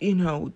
you 0.00 0.14
know 0.14 0.52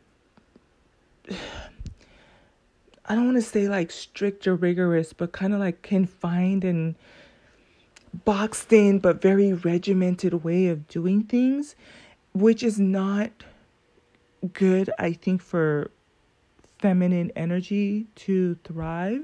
I 3.09 3.15
don't 3.15 3.25
want 3.25 3.37
to 3.39 3.43
say 3.43 3.69
like 3.69 3.91
strict 3.91 4.47
or 4.47 4.55
rigorous, 4.55 5.15
but 5.15 5.33
kind 5.33 5.55
of 5.55 5.61
like 5.61 5.81
confined 5.81 6.63
and 6.63 6.95
boxed 8.25 8.73
in, 8.73 8.99
but 8.99 9.23
very 9.23 9.55
regimented 9.55 10.45
way 10.45 10.67
of 10.67 10.87
doing 10.89 11.23
things, 11.23 11.75
which 12.35 12.63
is 12.63 12.79
not 12.79 13.31
good, 14.53 14.91
I 14.99 15.15
think, 15.15 15.41
for 15.41 15.91
feminine 16.79 17.33
energy 17.35 18.07
to 18.17 18.57
thrive. 18.63 19.23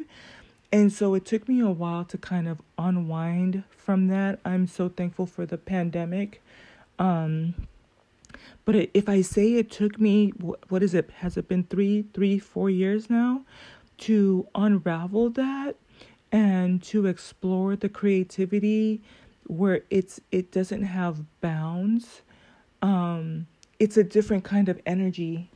And 0.72 0.92
so 0.92 1.14
it 1.14 1.26
took 1.26 1.46
me 1.46 1.60
a 1.60 1.70
while 1.70 2.04
to 2.06 2.18
kind 2.18 2.48
of 2.48 2.62
unwind 2.78 3.64
from 3.70 4.08
that. 4.08 4.40
I'm 4.46 4.66
so 4.66 4.88
thankful 4.88 5.26
for 5.26 5.44
the 5.44 5.58
pandemic. 5.58 6.42
Um, 6.98 7.54
but 8.64 8.74
if 8.94 9.08
I 9.08 9.20
say 9.20 9.54
it 9.54 9.70
took 9.70 10.00
me, 10.00 10.30
what 10.68 10.82
is 10.82 10.94
it? 10.94 11.10
Has 11.18 11.36
it 11.36 11.48
been 11.48 11.64
three, 11.64 12.06
three, 12.14 12.38
four 12.38 12.70
years 12.70 13.10
now 13.10 13.42
to 13.98 14.46
unravel 14.54 15.30
that 15.30 15.76
and 16.32 16.82
to 16.82 17.06
explore 17.06 17.76
the 17.76 17.88
creativity 17.88 19.02
where 19.46 19.82
it's 19.90 20.20
it 20.32 20.50
doesn't 20.50 20.82
have 20.82 21.22
bounds. 21.40 22.22
Um, 22.82 23.46
it's 23.78 23.96
a 23.96 24.04
different 24.04 24.44
kind 24.44 24.68
of 24.68 24.80
energy, 24.86 25.50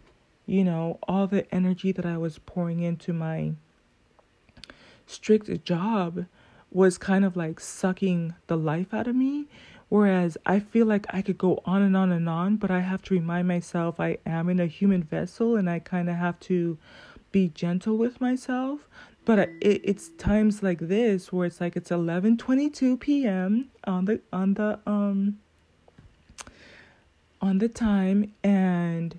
you 0.47 0.65
know. 0.65 0.99
All 1.09 1.27
the 1.27 1.53
energy 1.55 1.93
that 1.93 2.07
I 2.07 2.17
was 2.17 2.39
pouring 2.39 2.81
into 2.81 3.13
my 3.13 3.53
strict 5.07 5.65
job 5.65 6.27
was 6.71 6.99
kind 6.99 7.25
of 7.25 7.37
like 7.37 7.61
sucking 7.61 8.35
the 8.47 8.57
life 8.57 8.93
out 8.93 9.09
of 9.09 9.17
me 9.17 9.47
Whereas 9.89 10.37
I 10.45 10.61
feel 10.61 10.87
like 10.87 11.07
I 11.11 11.23
could 11.23 11.39
go 11.39 11.63
on 11.65 11.83
and 11.83 11.97
on 11.97 12.13
and 12.13 12.29
on, 12.29 12.57
but 12.57 12.71
I 12.71 12.81
have 12.81 13.03
to 13.03 13.15
remind 13.15 13.49
myself 13.49 13.99
I 13.99 14.19
am 14.27 14.49
in 14.51 14.61
a 14.61 14.67
human 14.67 15.03
vessel 15.03 15.57
and 15.57 15.69
I 15.69 15.79
kind 15.79 16.11
of 16.11 16.17
have 16.17 16.39
to 16.41 16.77
be 17.33 17.49
gentle 17.49 17.97
with 17.97 18.21
myself. 18.21 18.89
But 19.25 19.39
it, 19.39 19.81
it's 19.85 20.09
times 20.11 20.63
like 20.63 20.79
this 20.81 21.33
where 21.33 21.47
it's 21.47 21.61
like 21.61 21.77
it's 21.77 21.91
11:22 21.91 23.01
p.m. 23.01 23.71
on 23.85 24.05
the 24.07 24.21
on 24.33 24.55
the 24.55 24.79
um 24.87 25.39
on 27.41 27.59
the 27.59 27.69
time 27.69 28.33
and 28.43 29.19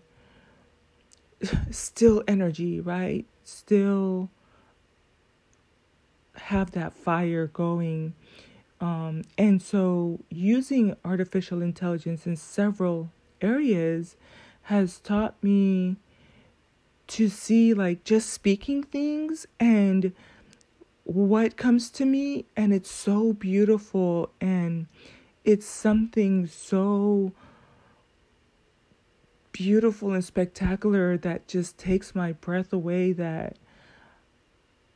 still 1.71 2.23
energy, 2.27 2.79
right? 2.79 3.25
Still 3.43 4.29
have 6.35 6.71
that 6.71 6.93
fire 6.93 7.47
going 7.47 8.13
um, 8.81 9.23
and 9.37 9.61
so, 9.61 10.19
using 10.29 10.95
artificial 11.03 11.61
intelligence 11.61 12.25
in 12.25 12.37
several 12.37 13.11
areas 13.41 14.15
has 14.63 14.99
taught 14.99 15.35
me 15.43 15.97
to 17.07 17.27
see, 17.27 17.73
like, 17.73 18.03
just 18.03 18.29
speaking 18.29 18.83
things 18.83 19.45
and 19.59 20.13
what 21.03 21.57
comes 21.57 21.89
to 21.89 22.05
me. 22.05 22.45
And 22.55 22.73
it's 22.73 22.91
so 22.91 23.33
beautiful. 23.33 24.31
And 24.39 24.87
it's 25.43 25.65
something 25.65 26.47
so 26.47 27.33
beautiful 29.51 30.13
and 30.13 30.23
spectacular 30.23 31.17
that 31.17 31.47
just 31.47 31.77
takes 31.77 32.15
my 32.15 32.31
breath 32.31 32.71
away 32.71 33.11
that 33.11 33.57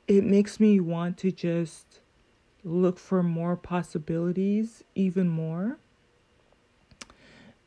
it 0.07 0.23
makes 0.23 0.59
me 0.59 0.79
want 0.79 1.17
to 1.17 1.31
just 1.31 1.99
look 2.63 2.97
for 2.97 3.21
more 3.23 3.55
possibilities, 3.55 4.83
even 4.95 5.27
more. 5.27 5.77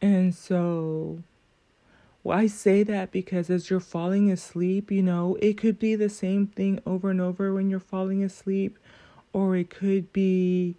And 0.00 0.34
so, 0.34 1.22
well, 2.22 2.38
I 2.38 2.46
say 2.46 2.82
that 2.82 3.12
because 3.12 3.50
as 3.50 3.70
you're 3.70 3.80
falling 3.80 4.30
asleep, 4.30 4.90
you 4.90 5.02
know, 5.02 5.36
it 5.40 5.56
could 5.56 5.78
be 5.78 5.94
the 5.94 6.08
same 6.08 6.46
thing 6.46 6.80
over 6.86 7.10
and 7.10 7.20
over 7.20 7.52
when 7.52 7.70
you're 7.70 7.80
falling 7.80 8.22
asleep, 8.22 8.78
or 9.32 9.56
it 9.56 9.70
could 9.70 10.12
be, 10.12 10.76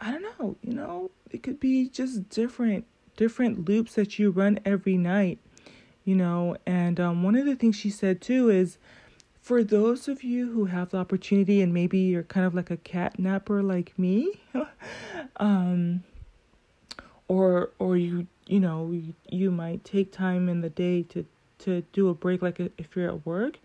I 0.00 0.10
don't 0.10 0.22
know, 0.22 0.56
you 0.62 0.74
know, 0.74 1.10
it 1.30 1.42
could 1.42 1.60
be 1.60 1.88
just 1.88 2.28
different, 2.28 2.84
different 3.16 3.68
loops 3.68 3.94
that 3.94 4.18
you 4.18 4.30
run 4.30 4.60
every 4.64 4.96
night, 4.96 5.38
you 6.04 6.14
know. 6.14 6.56
And 6.66 6.98
um, 7.00 7.22
one 7.22 7.36
of 7.36 7.46
the 7.46 7.56
things 7.56 7.76
she 7.76 7.90
said 7.90 8.20
too 8.20 8.48
is, 8.48 8.78
for 9.48 9.64
those 9.64 10.08
of 10.08 10.22
you 10.22 10.52
who 10.52 10.66
have 10.66 10.90
the 10.90 10.98
opportunity 10.98 11.62
and 11.62 11.72
maybe 11.72 11.96
you're 11.96 12.22
kind 12.22 12.44
of 12.44 12.54
like 12.54 12.70
a 12.70 12.76
cat 12.76 13.18
napper 13.18 13.62
like 13.62 13.98
me 13.98 14.42
um 15.36 16.04
or 17.28 17.70
or 17.78 17.96
you 17.96 18.26
you 18.46 18.60
know 18.60 18.90
you, 18.90 19.14
you 19.30 19.50
might 19.50 19.82
take 19.84 20.12
time 20.12 20.50
in 20.50 20.60
the 20.60 20.68
day 20.68 21.02
to 21.02 21.24
to 21.58 21.80
do 21.94 22.10
a 22.10 22.14
break 22.14 22.42
like 22.42 22.60
if 22.76 22.94
you're 22.94 23.08
at 23.08 23.24
work 23.24 23.58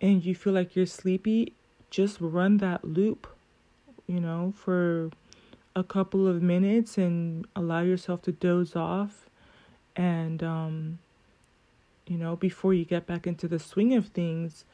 and 0.00 0.24
you 0.24 0.34
feel 0.34 0.54
like 0.54 0.74
you're 0.74 0.86
sleepy 0.86 1.52
just 1.90 2.18
run 2.18 2.56
that 2.56 2.82
loop 2.82 3.26
you 4.06 4.18
know 4.18 4.54
for 4.56 5.10
a 5.76 5.84
couple 5.84 6.26
of 6.26 6.40
minutes 6.40 6.96
and 6.96 7.46
allow 7.54 7.82
yourself 7.82 8.22
to 8.22 8.32
doze 8.32 8.74
off 8.74 9.26
and 9.94 10.42
um 10.42 10.98
you 12.06 12.16
know 12.16 12.34
before 12.36 12.72
you 12.72 12.86
get 12.86 13.06
back 13.06 13.26
into 13.26 13.46
the 13.46 13.58
swing 13.58 13.92
of 13.92 14.06
things 14.08 14.64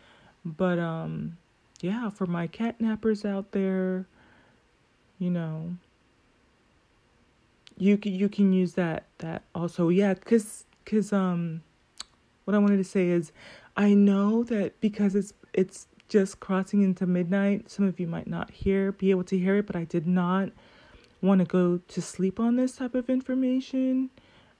but 0.45 0.79
um 0.79 1.37
yeah, 1.81 2.11
for 2.11 2.27
my 2.27 2.47
cat 2.47 2.79
nappers 2.79 3.25
out 3.25 3.53
there, 3.53 4.07
you 5.19 5.31
know, 5.31 5.75
you 7.77 7.97
can 7.97 8.13
you 8.13 8.29
can 8.29 8.53
use 8.53 8.75
that 8.75 9.05
that 9.19 9.43
also. 9.55 9.89
Yeah, 9.89 10.15
cuz 10.15 10.65
cuz 10.85 11.13
um 11.13 11.63
what 12.45 12.55
I 12.55 12.59
wanted 12.59 12.79
to 12.79 12.85
say 12.85 13.09
is 13.09 13.33
I 13.77 13.95
know 13.95 14.43
that 14.45 14.81
because 14.81 15.15
it's 15.15 15.33
it's 15.53 15.87
just 16.09 16.41
crossing 16.41 16.83
into 16.83 17.07
midnight, 17.07 17.71
some 17.71 17.87
of 17.87 18.01
you 18.01 18.07
might 18.07 18.27
not 18.27 18.51
hear 18.51 18.93
be 18.93 19.11
able 19.11 19.25
to 19.25 19.39
hear 19.39 19.57
it, 19.57 19.67
but 19.67 19.77
I 19.77 19.85
did 19.85 20.07
not 20.07 20.51
want 21.23 21.39
to 21.41 21.45
go 21.45 21.79
to 21.87 22.03
sleep 22.03 22.41
on 22.41 22.57
this 22.57 22.77
type 22.77 22.95
of 22.95 23.09
information. 23.09 24.11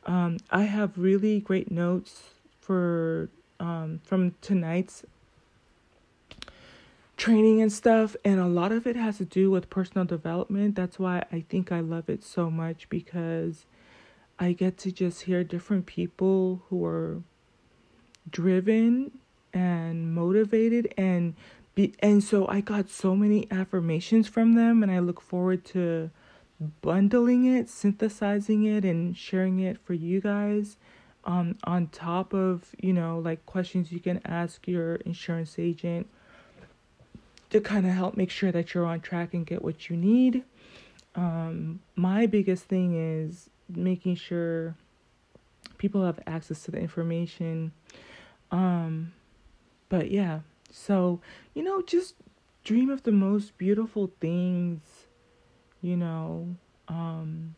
Um, 0.07 0.39
I 0.51 0.63
have 0.63 0.97
really 0.97 1.41
great 1.41 1.71
notes 1.71 2.23
for 2.61 3.29
um, 3.59 4.01
from 4.05 4.35
tonight's 4.41 5.05
training 7.21 7.61
and 7.61 7.71
stuff 7.71 8.17
and 8.25 8.41
a 8.41 8.47
lot 8.47 8.73
of 8.73 8.87
it 8.87 8.97
has 8.97 9.19
to 9.19 9.27
do 9.27 9.51
with 9.51 9.69
personal 9.69 10.07
development. 10.07 10.75
That's 10.75 10.99
why 10.99 11.23
i 11.31 11.45
think 11.51 11.71
i 11.71 11.81
love 11.81 12.09
it 12.09 12.25
so 12.25 12.51
much 12.51 12.89
because 12.89 13.67
i 14.39 14.53
get 14.53 14.79
to 14.79 14.91
just 14.91 15.25
hear 15.25 15.45
different 15.45 15.85
people 15.85 16.63
who 16.71 16.83
are 16.83 17.23
driven 18.31 19.19
and 19.53 20.15
motivated 20.15 20.95
and 20.97 21.35
be 21.75 21.93
and 21.99 22.25
so 22.25 22.49
i 22.49 22.63
got 22.63 22.89
so 22.89 23.15
many 23.15 23.47
affirmations 23.51 24.27
from 24.27 24.55
them 24.55 24.83
and 24.83 24.91
i 24.91 24.99
look 24.99 25.21
forward 25.21 25.63
to 25.63 26.09
bundling 26.81 27.45
it 27.45 27.69
synthesizing 27.69 28.65
it 28.65 28.83
and 28.83 29.15
sharing 29.15 29.61
it 29.61 29.77
for 29.85 29.93
you 29.93 30.23
guys 30.23 30.79
um 31.25 31.55
on 31.65 31.87
top 31.89 32.33
of 32.33 32.71
you 32.81 32.95
know 32.95 33.19
like 33.19 33.45
questions 33.45 33.93
you 33.93 34.01
can 34.01 34.23
ask 34.25 34.67
your 34.67 34.95
insurance 34.97 35.59
agent 35.59 36.09
to 37.51 37.61
kind 37.61 37.87
of 37.87 37.93
help 37.93 38.17
make 38.17 38.31
sure 38.31 38.53
that 38.53 38.75
you're 38.75 38.87
on 38.87 39.01
track 39.01 39.35
and 39.35 39.47
get 39.47 39.63
what 39.63 39.91
you 39.91 39.97
need. 39.97 40.45
Um, 41.15 41.81
my 41.97 42.27
biggest 42.27 42.65
thing 42.65 42.95
is 42.95 43.51
making 43.69 44.17
sure 44.17 44.77
people 45.79 46.05
have 46.05 46.21
access 46.27 46.63
to 46.65 46.71
the 46.71 46.79
information. 46.79 47.73
Um, 48.51 49.13
but 49.89 50.11
yeah, 50.11 50.41
so, 50.71 51.21
you 51.55 51.63
know, 51.63 51.83
just 51.83 52.15
dream 52.65 52.91
of 52.91 53.03
the 53.03 53.13
most 53.13 53.59
beautiful 53.59 54.13
things, 54.21 54.81
you 55.83 55.97
know, 55.97 56.55
um, 56.89 57.57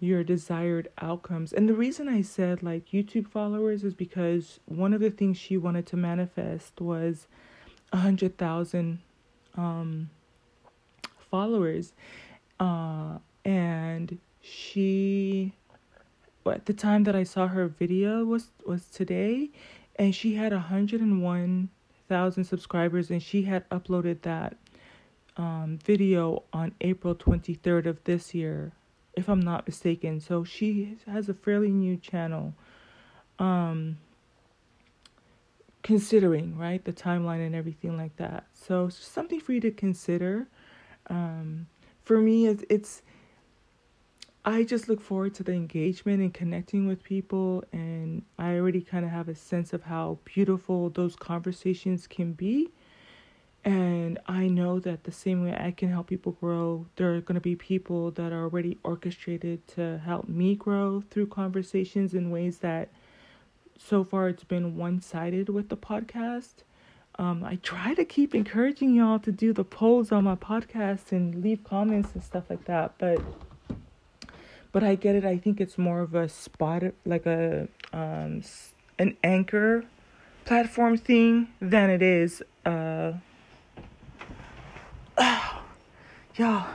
your 0.00 0.24
desired 0.24 0.88
outcomes. 1.00 1.52
And 1.52 1.68
the 1.68 1.74
reason 1.74 2.08
I 2.08 2.22
said 2.22 2.62
like 2.62 2.90
YouTube 2.90 3.28
followers 3.28 3.84
is 3.84 3.94
because 3.94 4.60
one 4.66 4.92
of 4.92 5.00
the 5.00 5.10
things 5.10 5.38
she 5.38 5.56
wanted 5.56 5.86
to 5.86 5.96
manifest 5.96 6.80
was 6.80 7.28
hundred 7.96 8.36
thousand 8.38 9.00
um, 9.56 10.10
followers, 11.30 11.92
uh, 12.60 13.18
and 13.44 14.18
she 14.40 15.52
at 16.46 16.66
the 16.66 16.72
time 16.72 17.04
that 17.04 17.16
I 17.16 17.24
saw 17.24 17.48
her 17.48 17.66
video 17.66 18.24
was 18.24 18.50
was 18.64 18.86
today, 18.86 19.50
and 19.96 20.14
she 20.14 20.34
had 20.34 20.52
a 20.52 20.60
hundred 20.60 21.00
and 21.00 21.22
one 21.22 21.70
thousand 22.08 22.44
subscribers, 22.44 23.10
and 23.10 23.22
she 23.22 23.42
had 23.42 23.68
uploaded 23.70 24.22
that 24.22 24.56
um, 25.36 25.78
video 25.84 26.44
on 26.52 26.72
April 26.80 27.14
twenty 27.14 27.54
third 27.54 27.86
of 27.86 28.02
this 28.04 28.34
year, 28.34 28.72
if 29.14 29.28
I'm 29.28 29.40
not 29.40 29.66
mistaken. 29.66 30.20
So 30.20 30.44
she 30.44 30.98
has 31.06 31.28
a 31.28 31.34
fairly 31.34 31.70
new 31.70 31.96
channel. 31.96 32.54
Um, 33.38 33.98
considering 35.86 36.58
right 36.58 36.84
the 36.84 36.92
timeline 36.92 37.46
and 37.46 37.54
everything 37.54 37.96
like 37.96 38.16
that. 38.16 38.44
So 38.52 38.86
it's 38.86 38.96
something 38.96 39.38
for 39.38 39.52
you 39.52 39.60
to 39.60 39.70
consider 39.70 40.48
um, 41.08 41.68
for 42.02 42.18
me 42.18 42.48
it's, 42.48 42.64
it's 42.68 43.02
i 44.44 44.64
just 44.64 44.88
look 44.88 45.00
forward 45.00 45.32
to 45.32 45.44
the 45.44 45.52
engagement 45.52 46.20
and 46.20 46.34
connecting 46.34 46.88
with 46.88 47.04
people 47.04 47.62
and 47.72 48.22
i 48.36 48.56
already 48.56 48.80
kind 48.80 49.04
of 49.04 49.12
have 49.12 49.28
a 49.28 49.34
sense 49.36 49.72
of 49.72 49.84
how 49.84 50.18
beautiful 50.24 50.90
those 50.90 51.14
conversations 51.14 52.08
can 52.08 52.32
be. 52.32 52.68
And 53.64 54.18
i 54.26 54.48
know 54.48 54.80
that 54.80 55.04
the 55.04 55.12
same 55.12 55.44
way 55.44 55.56
i 55.56 55.70
can 55.70 55.88
help 55.88 56.08
people 56.08 56.32
grow 56.32 56.86
there 56.96 57.14
are 57.14 57.20
going 57.20 57.36
to 57.36 57.40
be 57.40 57.54
people 57.54 58.10
that 58.12 58.32
are 58.32 58.42
already 58.42 58.76
orchestrated 58.82 59.64
to 59.68 60.00
help 60.04 60.28
me 60.28 60.56
grow 60.56 61.04
through 61.10 61.28
conversations 61.28 62.12
in 62.12 62.32
ways 62.32 62.58
that 62.58 62.88
so 63.78 64.04
far 64.04 64.28
it's 64.28 64.44
been 64.44 64.76
one 64.76 65.00
sided 65.00 65.48
with 65.48 65.68
the 65.68 65.76
podcast. 65.76 66.62
Um, 67.18 67.42
I 67.44 67.56
try 67.56 67.94
to 67.94 68.04
keep 68.04 68.34
encouraging 68.34 68.94
y'all 68.94 69.18
to 69.20 69.32
do 69.32 69.52
the 69.52 69.64
polls 69.64 70.12
on 70.12 70.24
my 70.24 70.34
podcast 70.34 71.12
and 71.12 71.42
leave 71.42 71.64
comments 71.64 72.10
and 72.14 72.22
stuff 72.22 72.44
like 72.50 72.66
that, 72.66 72.94
but 72.98 73.20
but 74.72 74.84
I 74.84 74.94
get 74.94 75.14
it. 75.14 75.24
I 75.24 75.38
think 75.38 75.58
it's 75.58 75.78
more 75.78 76.00
of 76.00 76.14
a 76.14 76.28
spot, 76.28 76.82
like 77.06 77.24
a 77.24 77.68
um, 77.94 78.42
an 78.98 79.16
anchor 79.24 79.84
platform 80.44 80.98
thing 80.98 81.48
than 81.60 81.88
it 81.88 82.02
is. 82.02 82.42
Uh, 82.66 83.14
y'all, 86.36 86.66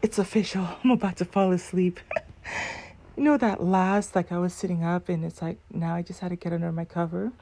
it's 0.00 0.18
official. 0.18 0.66
I'm 0.84 0.90
about 0.92 1.16
to 1.16 1.26
fall 1.26 1.52
asleep. 1.52 2.00
you 3.16 3.22
know 3.22 3.38
that 3.38 3.64
last 3.64 4.14
like 4.14 4.30
I 4.30 4.38
was 4.38 4.52
sitting 4.52 4.84
up 4.84 5.08
and 5.08 5.24
it's 5.24 5.40
like 5.40 5.58
now 5.72 5.94
I 5.94 6.02
just 6.02 6.20
had 6.20 6.28
to 6.28 6.36
get 6.36 6.52
under 6.52 6.70
my 6.70 6.84
cover. 6.84 7.32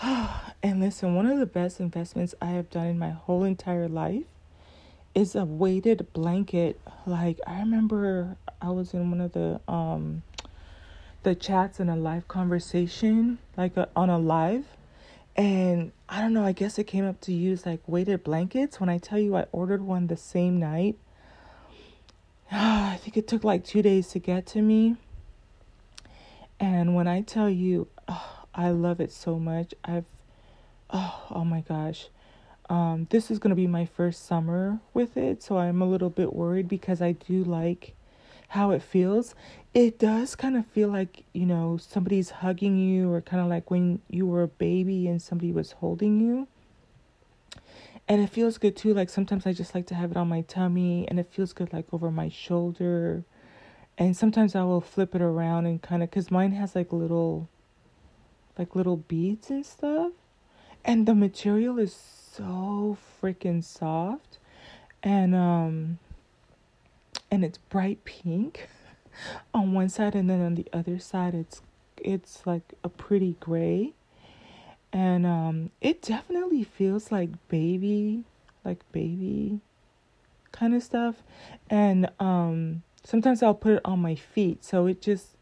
and 0.02 0.80
listen, 0.80 1.14
one 1.14 1.26
of 1.26 1.38
the 1.38 1.46
best 1.46 1.80
investments 1.80 2.34
I 2.40 2.46
have 2.46 2.70
done 2.70 2.86
in 2.86 2.98
my 2.98 3.10
whole 3.10 3.42
entire 3.44 3.88
life 3.88 4.24
is 5.14 5.34
a 5.34 5.44
weighted 5.44 6.12
blanket. 6.12 6.80
Like 7.06 7.40
I 7.46 7.58
remember 7.58 8.36
I 8.60 8.70
was 8.70 8.94
in 8.94 9.10
one 9.10 9.20
of 9.20 9.32
the 9.32 9.60
um 9.66 10.22
the 11.24 11.34
chats 11.34 11.80
in 11.80 11.88
a 11.88 11.96
live 11.96 12.26
conversation, 12.26 13.38
like 13.56 13.76
a, 13.76 13.88
on 13.94 14.10
a 14.10 14.18
live, 14.18 14.64
and 15.36 15.92
I 16.08 16.20
don't 16.20 16.32
know, 16.32 16.44
I 16.44 16.50
guess 16.52 16.78
it 16.78 16.84
came 16.84 17.04
up 17.04 17.20
to 17.22 17.32
use 17.32 17.66
like 17.66 17.80
weighted 17.86 18.22
blankets. 18.22 18.78
When 18.78 18.88
I 18.88 18.98
tell 18.98 19.18
you 19.18 19.34
I 19.36 19.46
ordered 19.50 19.82
one 19.82 20.06
the 20.06 20.16
same 20.16 20.60
night 20.60 20.96
I 22.54 22.98
think 23.00 23.16
it 23.16 23.26
took 23.26 23.44
like 23.44 23.64
two 23.64 23.80
days 23.80 24.08
to 24.08 24.18
get 24.18 24.44
to 24.48 24.60
me. 24.60 24.96
And 26.60 26.94
when 26.94 27.08
I 27.08 27.22
tell 27.22 27.48
you, 27.48 27.88
oh, 28.08 28.44
I 28.54 28.68
love 28.68 29.00
it 29.00 29.10
so 29.10 29.38
much. 29.38 29.72
I've, 29.82 30.04
oh, 30.90 31.26
oh 31.30 31.44
my 31.44 31.62
gosh. 31.62 32.08
Um, 32.68 33.06
this 33.10 33.30
is 33.30 33.38
going 33.38 33.50
to 33.50 33.56
be 33.56 33.66
my 33.66 33.86
first 33.86 34.26
summer 34.26 34.80
with 34.92 35.16
it. 35.16 35.42
So 35.42 35.56
I'm 35.56 35.80
a 35.80 35.86
little 35.86 36.10
bit 36.10 36.34
worried 36.34 36.68
because 36.68 37.00
I 37.00 37.12
do 37.12 37.42
like 37.42 37.94
how 38.48 38.70
it 38.70 38.82
feels. 38.82 39.34
It 39.72 39.98
does 39.98 40.36
kind 40.36 40.54
of 40.54 40.66
feel 40.66 40.88
like, 40.88 41.24
you 41.32 41.46
know, 41.46 41.78
somebody's 41.78 42.28
hugging 42.28 42.76
you 42.76 43.10
or 43.10 43.22
kind 43.22 43.42
of 43.42 43.48
like 43.48 43.70
when 43.70 44.02
you 44.10 44.26
were 44.26 44.42
a 44.42 44.48
baby 44.48 45.08
and 45.08 45.22
somebody 45.22 45.52
was 45.52 45.72
holding 45.72 46.20
you 46.20 46.46
and 48.08 48.20
it 48.20 48.30
feels 48.30 48.58
good 48.58 48.76
too 48.76 48.92
like 48.92 49.08
sometimes 49.08 49.46
i 49.46 49.52
just 49.52 49.74
like 49.74 49.86
to 49.86 49.94
have 49.94 50.10
it 50.10 50.16
on 50.16 50.28
my 50.28 50.42
tummy 50.42 51.06
and 51.08 51.18
it 51.20 51.28
feels 51.30 51.52
good 51.52 51.72
like 51.72 51.86
over 51.92 52.10
my 52.10 52.28
shoulder. 52.28 53.24
And 53.98 54.16
sometimes 54.16 54.54
i 54.54 54.62
will 54.64 54.80
flip 54.80 55.14
it 55.14 55.22
around 55.22 55.66
and 55.66 55.80
kind 55.80 56.02
of 56.02 56.10
because 56.10 56.30
mine 56.30 56.52
has 56.52 56.74
like 56.74 56.92
little 56.92 57.48
like 58.58 58.74
little 58.74 58.96
beads 58.96 59.50
and 59.50 59.64
stuff. 59.64 60.12
And 60.84 61.06
the 61.06 61.14
material 61.14 61.78
is 61.78 61.94
so 61.94 62.96
freaking 63.22 63.62
soft. 63.62 64.38
And 65.02 65.34
um 65.34 65.98
and 67.30 67.44
it's 67.44 67.58
bright 67.58 68.04
pink 68.04 68.68
on 69.54 69.72
one 69.72 69.88
side 69.88 70.14
and 70.14 70.28
then 70.28 70.40
on 70.44 70.54
the 70.54 70.66
other 70.72 70.98
side 70.98 71.34
it's 71.34 71.62
it's 71.96 72.46
like 72.46 72.74
a 72.82 72.88
pretty 72.88 73.36
gray 73.40 73.92
and 74.92 75.26
um 75.26 75.70
it 75.80 76.02
definitely 76.02 76.64
feels 76.64 77.10
like 77.10 77.30
baby 77.48 78.24
like 78.64 78.80
baby 78.92 79.60
kind 80.52 80.74
of 80.74 80.82
stuff. 80.82 81.16
And 81.70 82.10
um 82.20 82.82
sometimes 83.04 83.42
I'll 83.42 83.54
put 83.54 83.74
it 83.74 83.80
on 83.84 84.00
my 84.00 84.14
feet 84.14 84.64
so 84.64 84.86
it 84.86 85.00
just 85.00 85.36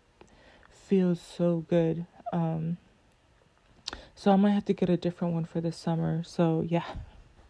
feels 0.70 1.20
so 1.20 1.64
good. 1.68 2.06
Um 2.32 2.78
so 4.14 4.32
I 4.32 4.36
might 4.36 4.52
have 4.52 4.66
to 4.66 4.74
get 4.74 4.88
a 4.88 4.96
different 4.96 5.34
one 5.34 5.44
for 5.44 5.60
the 5.60 5.72
summer. 5.72 6.22
So 6.22 6.64
yeah. 6.66 6.84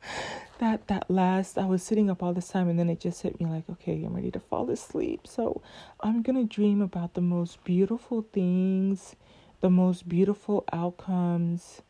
That 0.58 0.88
that 0.88 1.10
last 1.10 1.56
I 1.56 1.64
was 1.64 1.82
sitting 1.82 2.10
up 2.10 2.22
all 2.22 2.34
this 2.34 2.48
time 2.48 2.68
and 2.68 2.78
then 2.78 2.90
it 2.90 3.00
just 3.00 3.22
hit 3.22 3.40
me 3.40 3.46
like 3.46 3.64
okay 3.70 4.04
I'm 4.04 4.12
ready 4.14 4.30
to 4.32 4.40
fall 4.40 4.68
asleep. 4.68 5.26
So 5.26 5.62
I'm 6.00 6.20
gonna 6.20 6.44
dream 6.44 6.82
about 6.82 7.14
the 7.14 7.22
most 7.22 7.64
beautiful 7.64 8.26
things 8.30 9.16
the 9.60 9.70
most 9.70 10.08
beautiful 10.08 10.64
outcomes 10.72 11.82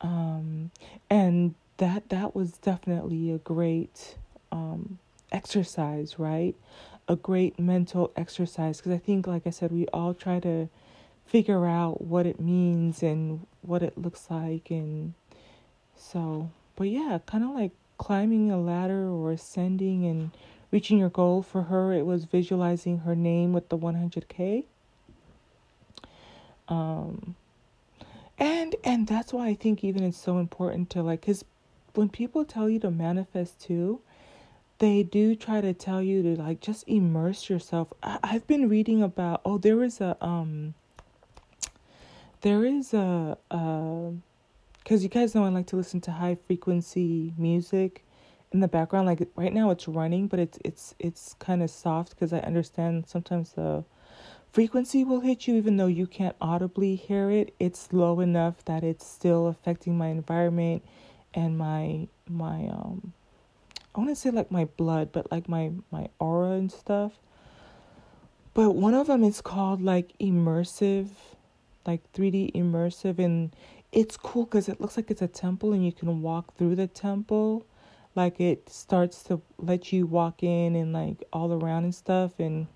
um, 0.00 0.70
and 1.10 1.54
that 1.78 2.08
that 2.08 2.34
was 2.34 2.52
definitely 2.52 3.30
a 3.32 3.38
great 3.38 4.16
um, 4.52 4.98
exercise, 5.32 6.18
right? 6.18 6.54
A 7.08 7.16
great 7.16 7.58
mental 7.58 8.12
exercise 8.16 8.78
because 8.78 8.92
I 8.92 8.98
think, 8.98 9.26
like 9.26 9.46
I 9.46 9.50
said, 9.50 9.72
we 9.72 9.86
all 9.88 10.14
try 10.14 10.40
to 10.40 10.68
figure 11.26 11.66
out 11.66 12.02
what 12.02 12.26
it 12.26 12.40
means 12.40 13.02
and 13.02 13.46
what 13.62 13.82
it 13.82 13.96
looks 13.96 14.26
like, 14.30 14.70
and 14.70 15.14
so. 15.96 16.50
But 16.76 16.88
yeah, 16.88 17.18
kind 17.26 17.42
of 17.42 17.50
like 17.50 17.72
climbing 17.96 18.52
a 18.52 18.60
ladder 18.60 19.08
or 19.08 19.32
ascending 19.32 20.06
and 20.06 20.30
reaching 20.70 20.98
your 20.98 21.08
goal. 21.08 21.42
For 21.42 21.62
her, 21.62 21.92
it 21.92 22.06
was 22.06 22.24
visualizing 22.24 22.98
her 22.98 23.16
name 23.16 23.52
with 23.52 23.68
the 23.68 23.76
100k. 23.76 24.64
Um, 26.68 27.34
and 28.38 28.76
and 28.84 29.06
that's 29.06 29.32
why 29.32 29.48
i 29.48 29.54
think 29.54 29.82
even 29.82 30.02
it's 30.02 30.18
so 30.18 30.38
important 30.38 30.88
to 30.90 31.02
like 31.02 31.20
because 31.20 31.44
when 31.94 32.08
people 32.08 32.44
tell 32.44 32.68
you 32.68 32.78
to 32.78 32.90
manifest 32.90 33.60
too 33.60 34.00
they 34.78 35.02
do 35.02 35.34
try 35.34 35.60
to 35.60 35.72
tell 35.74 36.00
you 36.00 36.22
to 36.22 36.40
like 36.40 36.60
just 36.60 36.84
immerse 36.86 37.50
yourself. 37.50 37.92
I, 38.02 38.18
i've 38.22 38.46
been 38.46 38.68
reading 38.68 39.02
about 39.02 39.40
oh 39.44 39.58
there 39.58 39.82
is 39.82 40.00
a 40.00 40.16
um 40.24 40.74
there 42.42 42.64
is 42.64 42.94
a 42.94 43.36
uh 43.50 44.10
because 44.78 45.02
you 45.02 45.08
guys 45.08 45.34
know 45.34 45.44
i 45.44 45.48
like 45.48 45.66
to 45.66 45.76
listen 45.76 46.00
to 46.02 46.12
high 46.12 46.36
frequency 46.46 47.34
music 47.36 48.04
in 48.50 48.60
the 48.60 48.68
background. 48.68 49.06
Like 49.06 49.28
right 49.36 49.52
now 49.52 49.70
it's 49.70 49.88
running 49.88 50.28
but 50.28 50.38
it's 50.38 50.58
it's 50.64 50.94
it's 50.98 51.34
kind 51.38 51.62
of 51.62 51.70
soft 51.70 52.10
because 52.10 52.32
i 52.32 52.38
understand 52.38 53.06
sometimes 53.06 53.52
the 53.52 53.84
frequency 54.52 55.04
will 55.04 55.20
hit 55.20 55.46
you 55.46 55.54
even 55.54 55.76
though 55.76 55.86
you 55.86 56.06
can't 56.06 56.36
audibly 56.40 56.96
hear 56.96 57.30
it. 57.30 57.54
It's 57.58 57.92
low 57.92 58.20
enough 58.20 58.64
that 58.64 58.82
it's 58.84 59.06
still 59.06 59.46
affecting 59.46 59.96
my 59.96 60.08
environment 60.08 60.84
and 61.34 61.58
my 61.58 62.08
my 62.26 62.66
um 62.68 63.12
i 63.94 63.98
want 64.00 64.10
to 64.10 64.16
say 64.16 64.30
like 64.30 64.50
my 64.50 64.64
blood 64.64 65.12
but 65.12 65.30
like 65.30 65.48
my 65.48 65.70
my 65.90 66.08
aura 66.18 66.52
and 66.52 66.70
stuff. 66.72 67.12
But 68.54 68.72
one 68.72 68.94
of 68.94 69.06
them 69.06 69.22
is 69.22 69.40
called 69.40 69.80
like 69.82 70.12
immersive 70.18 71.08
like 71.86 72.12
3d 72.12 72.52
immersive 72.54 73.18
and 73.18 73.54
it's 73.92 74.16
cool 74.16 74.44
because 74.44 74.68
it 74.68 74.80
looks 74.80 74.96
like 74.96 75.10
it's 75.10 75.22
a 75.22 75.28
temple 75.28 75.72
and 75.72 75.84
you 75.84 75.92
can 75.92 76.20
walk 76.22 76.54
through 76.56 76.76
the 76.76 76.86
temple. 76.86 77.64
Like 78.14 78.40
it 78.40 78.68
starts 78.68 79.22
to 79.24 79.40
let 79.58 79.92
you 79.92 80.06
walk 80.06 80.42
in 80.42 80.76
and 80.76 80.92
like 80.92 81.24
all 81.32 81.52
around 81.52 81.84
and 81.84 81.94
stuff 81.94 82.32
and 82.38 82.66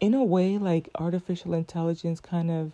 in 0.00 0.14
a 0.14 0.24
way 0.24 0.58
like 0.58 0.88
artificial 0.96 1.54
intelligence 1.54 2.20
kind 2.20 2.50
of 2.50 2.72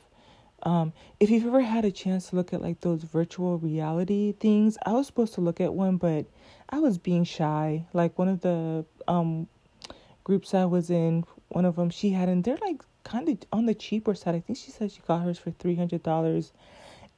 um, 0.62 0.92
if 1.20 1.28
you've 1.30 1.46
ever 1.46 1.60
had 1.60 1.84
a 1.84 1.92
chance 1.92 2.30
to 2.30 2.36
look 2.36 2.52
at 2.52 2.62
like 2.62 2.80
those 2.80 3.02
virtual 3.02 3.58
reality 3.58 4.32
things 4.32 4.78
i 4.86 4.92
was 4.92 5.06
supposed 5.06 5.34
to 5.34 5.40
look 5.40 5.60
at 5.60 5.74
one 5.74 5.96
but 5.96 6.26
i 6.70 6.78
was 6.78 6.98
being 6.98 7.24
shy. 7.24 7.84
Like 7.92 8.18
one 8.18 8.28
of 8.28 8.40
the 8.40 8.84
um, 9.08 9.48
groups 10.24 10.54
i 10.54 10.64
was 10.64 10.90
in 10.90 11.24
one 11.48 11.64
of 11.64 11.76
them 11.76 11.90
she 11.90 12.10
had 12.10 12.28
and 12.28 12.42
they're 12.42 12.58
like 12.60 12.82
kind 13.04 13.28
of 13.28 13.38
on 13.52 13.66
the 13.66 13.74
cheaper 13.74 14.14
side. 14.14 14.34
I 14.34 14.40
think 14.40 14.58
she 14.58 14.72
said 14.72 14.90
she 14.90 15.00
got 15.06 15.22
hers 15.22 15.38
for 15.38 15.52
$300 15.52 16.50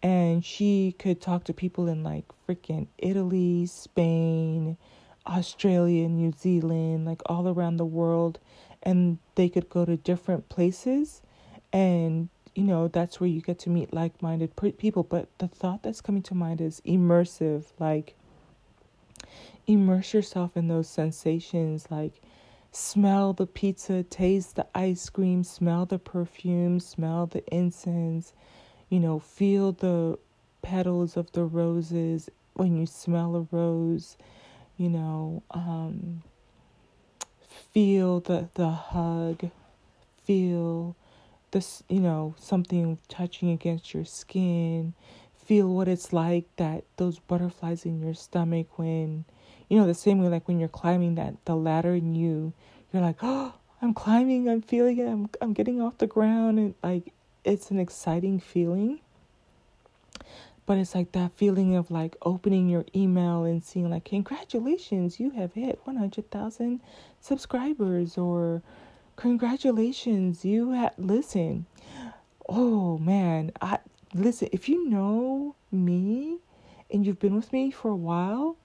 and 0.03 0.45
she 0.45 0.95
could 0.99 1.21
talk 1.21 1.45
to 1.45 1.53
people 1.53 1.89
in 1.89 2.03
like 2.03 2.25
freaking 2.47 2.87
italy 2.99 3.67
spain 3.67 4.77
australia 5.27 6.09
new 6.09 6.33
zealand 6.39 7.05
like 7.05 7.21
all 7.27 7.49
around 7.49 7.77
the 7.77 7.85
world 7.85 8.39
and 8.83 9.19
they 9.35 9.49
could 9.49 9.69
go 9.69 9.85
to 9.85 9.97
different 9.97 10.49
places 10.49 11.23
and 11.73 12.29
you 12.55 12.65
know 12.65 12.89
that's 12.89 13.21
where 13.21 13.29
you 13.29 13.41
get 13.41 13.59
to 13.61 13.71
meet 13.71 13.93
like-minded 13.93 14.53
people. 14.79 15.03
But 15.03 15.29
the 15.39 15.49
thought 15.49 15.83
that's 15.83 16.01
coming 16.01 16.23
to 16.25 16.35
mind 16.35 16.61
is 16.61 16.83
immersive 16.87 17.67
like 17.79 18.15
immerse 19.67 20.15
yourself 20.15 20.57
in 20.57 20.69
those 20.69 20.89
sensations 20.89 21.87
like 21.91 22.23
smell 22.73 23.33
the 23.33 23.47
pizza 23.47 24.03
taste 24.03 24.57
the 24.57 24.67
ice 24.75 25.09
cream 25.11 25.45
smell 25.45 25.85
the 25.85 25.99
perfume 25.99 26.81
smell 26.81 27.27
the 27.27 27.45
incense 27.55 28.33
you 28.89 28.99
know 28.99 29.19
feel 29.19 29.73
the 29.73 30.19
petals 30.63 31.17
of 31.17 31.31
the 31.33 31.45
roses 31.45 32.31
when 32.55 32.77
you 32.77 32.87
smell 32.87 33.37
a 33.37 33.47
rose 33.55 34.17
you 34.77 34.89
know 34.89 35.43
um, 35.51 36.23
feel 37.73 38.21
the 38.21 38.49
the 38.55 38.69
hug 38.69 39.51
feel 40.25 40.97
this 41.51 41.83
you 41.89 42.01
know 42.01 42.35
something 42.39 42.99
touching 43.09 43.51
against 43.51 43.95
your 43.95 44.05
skin 44.05 44.95
feel 45.45 45.69
what 45.69 45.89
it's 45.89 46.13
like 46.13 46.45
that 46.57 46.85
those 46.97 47.19
butterflies 47.21 47.85
in 47.85 48.01
your 48.01 48.15
stomach 48.15 48.79
when 48.79 49.25
you 49.69 49.79
know 49.79 49.87
the 49.87 49.95
same 49.95 50.21
way 50.21 50.29
like 50.29 50.47
when 50.47 50.61
you're 50.61 50.69
climbing 50.69 51.15
that 51.15 51.35
the 51.47 51.57
ladder 51.57 51.95
and 51.95 52.17
you 52.17 52.53
you're 52.93 53.03
like 53.03 53.17
oh 53.23 53.55
i'm 53.81 53.95
climbing 53.95 54.49
i'm 54.49 54.61
feeling 54.61 54.99
it 54.99 55.07
i'm, 55.07 55.29
I'm 55.41 55.53
getting 55.53 55.81
off 55.81 55.99
the 55.99 56.07
ground 56.07 56.59
and 56.59 56.75
like 56.83 57.13
it's 57.45 57.71
an 57.71 57.79
exciting 57.79 58.41
feeling 58.41 59.01
but 60.69 60.77
it's 60.77 60.95
like 60.95 61.13
that 61.13 61.33
feeling 61.35 61.75
of 61.77 61.91
like 61.91 62.15
opening 62.23 62.69
your 62.69 62.85
email 62.95 63.45
and 63.45 63.65
seeing 63.65 63.89
like 63.89 64.05
congratulations 64.05 65.19
you 65.19 65.31
have 65.31 65.55
hit 65.55 65.81
100,000 65.85 66.81
subscribers 67.23 68.19
or 68.19 68.63
congratulations 69.17 70.45
you 70.45 70.73
had 70.73 70.93
listen. 70.99 71.65
Oh 72.51 72.99
man. 72.99 73.51
I 73.63 73.79
listen 74.15 74.51
if 74.53 74.69
you 74.69 74.91
know 74.91 75.57
me 75.73 76.39
and 76.91 77.07
you've 77.07 77.19
been 77.19 77.35
with 77.35 77.51
me 77.51 77.71
for 77.71 77.91
a 77.91 77.97
while 77.97 78.57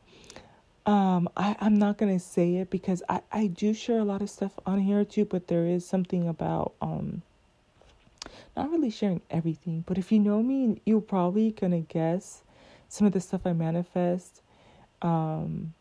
um 0.86 1.30
i 1.38 1.56
i'm 1.62 1.76
not 1.78 1.98
gonna 1.98 2.20
say 2.20 2.56
it 2.58 2.70
because 2.70 3.04
i 3.10 3.22
i 3.32 3.48
do 3.48 3.74
share 3.74 4.00
a 4.00 4.04
lot 4.04 4.22
of 4.22 4.30
stuff 4.30 4.52
on 4.66 4.80
here 4.80 5.06
too 5.06 5.26
but 5.26 5.48
there 5.48 5.66
is 5.66 5.86
something 5.86 6.28
about 6.28 6.74
um 6.82 7.22
not 8.56 8.70
really 8.72 8.90
sharing 8.90 9.22
everything 9.30 9.84
but 9.88 9.98
if 9.98 10.12
you 10.12 10.20
know 10.20 10.42
me 10.42 10.82
you're 10.86 11.02
probably 11.02 11.52
gonna 11.52 11.82
guess 11.82 12.44
some 12.90 13.08
of 13.08 13.14
the 13.14 13.20
stuff 13.20 13.42
i 13.46 13.54
manifest 13.54 14.42
um 15.02 15.74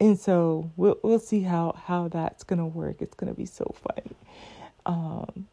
and 0.00 0.18
so 0.18 0.70
we'll 0.76 0.98
we'll 1.02 1.18
see 1.18 1.42
how 1.42 1.74
how 1.86 2.08
that's 2.08 2.44
gonna 2.44 2.66
work. 2.66 2.96
It's 3.00 3.14
gonna 3.14 3.34
be 3.34 3.46
so 3.46 3.74
fun. 3.82 4.14
Um, 4.86 5.48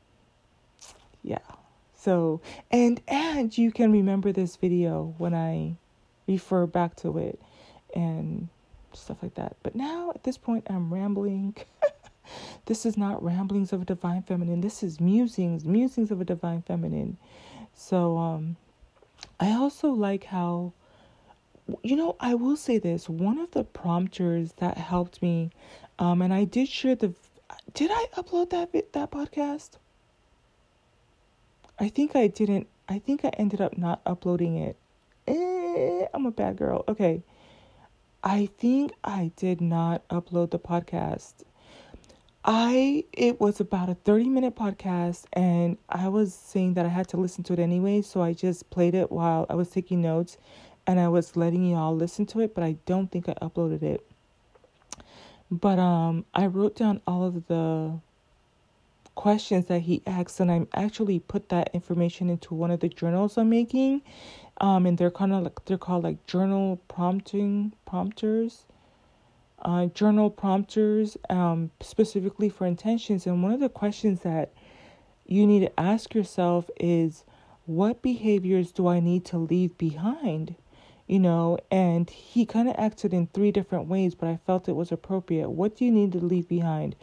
yeah. 1.24 1.40
So 1.96 2.42
and 2.72 3.02
and 3.08 3.58
you 3.58 3.72
can 3.72 3.92
remember 3.92 4.32
this 4.32 4.56
video 4.56 5.16
when 5.18 5.34
I 5.34 5.76
refer 6.28 6.66
back 6.68 6.96
to 6.98 7.18
it 7.18 7.40
and 7.96 8.50
stuff 8.94 9.18
like 9.24 9.36
that. 9.36 9.56
But 9.64 9.76
now 9.76 10.12
at 10.14 10.24
this 10.24 10.38
point, 10.38 10.66
I'm 10.70 10.94
rambling. 10.94 11.56
this 12.66 12.86
is 12.86 12.98
not 12.98 13.24
ramblings 13.24 13.74
of 13.74 13.82
a 13.82 13.86
divine 13.86 14.24
feminine. 14.24 14.62
This 14.62 14.84
is 14.84 15.00
musings, 15.00 15.66
musings 15.66 16.12
of 16.12 16.22
a 16.22 16.26
divine 16.26 16.62
feminine. 16.62 17.18
So 17.74 18.18
um, 18.18 18.56
I 19.40 19.52
also 19.52 19.90
like 19.90 20.26
how 20.26 20.74
you 21.84 21.96
know, 21.96 22.16
I 22.20 22.36
will 22.36 22.58
say 22.58 22.78
this. 22.78 23.10
One 23.10 23.40
of 23.40 23.52
the 23.52 23.64
prompters 23.64 24.54
that 24.58 24.78
helped 24.78 25.22
me, 25.22 25.52
um, 25.98 26.22
and 26.22 26.34
I 26.34 26.44
did 26.44 26.68
share 26.70 26.96
the. 26.96 27.14
Did 27.74 27.92
I 27.92 28.06
upload 28.16 28.52
that 28.52 28.72
that 28.94 29.12
podcast? 29.12 29.72
I 31.80 31.90
think 31.90 32.16
I 32.16 32.28
didn't. 32.28 32.68
I 32.88 33.00
think 33.00 33.26
I 33.26 33.30
ended 33.30 33.62
up 33.62 33.78
not 33.78 34.02
uploading 34.06 34.58
it. 34.58 34.78
Eh, 35.28 36.06
I'm 36.14 36.26
a 36.26 36.32
bad 36.32 36.58
girl. 36.58 36.84
Okay. 36.88 37.24
I 38.24 38.48
think 38.58 38.92
I 39.04 39.32
did 39.36 39.62
not 39.62 40.08
upload 40.08 40.52
the 40.52 40.60
podcast. 40.60 41.34
I 42.48 43.06
it 43.12 43.42
was 43.42 43.60
about 43.60 43.90
a 43.90 43.96
30 43.96 44.30
minute 44.30 44.56
podcast 44.56 45.26
and 45.34 45.80
I 45.90 46.10
was 46.10 46.32
saying 46.34 46.76
that 46.76 46.86
I 46.86 46.90
had 46.90 47.08
to 47.10 47.18
listen 47.18 47.44
to 47.46 47.54
it 47.54 47.60
anyway, 47.60 48.04
so 48.04 48.22
I 48.22 48.34
just 48.34 48.70
played 48.70 48.94
it 48.94 49.12
while 49.12 49.48
I 49.50 49.56
was 49.56 49.70
taking 49.70 50.02
notes 50.02 50.38
and 50.86 51.00
I 51.00 51.08
was 51.08 51.36
letting 51.36 51.66
y'all 51.72 51.96
listen 51.96 52.28
to 52.28 52.42
it, 52.42 52.54
but 52.54 52.64
I 52.64 52.78
don't 52.86 53.12
think 53.12 53.28
I 53.28 53.34
uploaded 53.42 53.82
it. 53.82 54.06
But 55.50 55.80
um 55.80 56.26
I 56.36 56.46
wrote 56.46 56.76
down 56.76 57.02
all 57.08 57.24
of 57.26 57.48
the 57.48 58.00
questions 59.16 59.66
that 59.66 59.80
he 59.82 60.04
asked 60.06 60.40
and 60.40 60.52
I 60.52 60.68
actually 60.76 61.20
put 61.20 61.50
that 61.50 61.72
information 61.74 62.30
into 62.30 62.54
one 62.54 62.70
of 62.70 62.80
the 62.80 62.90
journals 62.90 63.40
I'm 63.40 63.50
making. 63.50 64.04
Um 64.62 64.86
and 64.86 65.00
they're 65.00 65.10
kind 65.10 65.34
of 65.34 65.42
like 65.44 65.66
they're 65.66 65.80
called 65.80 66.04
like 66.04 66.28
journal 66.28 66.80
prompting 66.90 67.74
prompters. 67.88 68.66
Uh, 69.62 69.88
journal 69.88 70.30
prompters 70.30 71.18
um, 71.30 71.72
specifically 71.82 72.50
for 72.50 72.68
intentions. 72.68 73.26
And 73.26 73.42
one 73.42 73.52
of 73.52 73.60
the 73.60 73.70
questions 73.70 74.22
that 74.22 74.52
you 75.26 75.48
need 75.48 75.62
to 75.62 75.80
ask 75.80 76.14
yourself 76.14 76.70
is 76.80 77.24
what 77.66 78.02
behaviors 78.02 78.72
do 78.72 78.88
I 78.88 79.00
need 79.00 79.26
to 79.26 79.38
leave 79.38 79.78
behind? 79.78 80.56
you 81.08 81.20
know, 81.20 81.58
and 81.70 82.10
he 82.10 82.46
kind 82.46 82.68
of 82.68 82.76
acted 82.78 83.14
in 83.14 83.28
three 83.28 83.52
different 83.52 83.88
ways, 83.88 84.16
but 84.16 84.28
I 84.28 84.40
felt 84.46 84.68
it 84.68 84.76
was 84.76 84.92
appropriate. 84.92 85.50
What 85.50 85.76
do 85.76 85.86
you 85.86 85.92
need 85.92 86.12
to 86.14 86.20
leave 86.20 86.48
behind? 86.48 86.96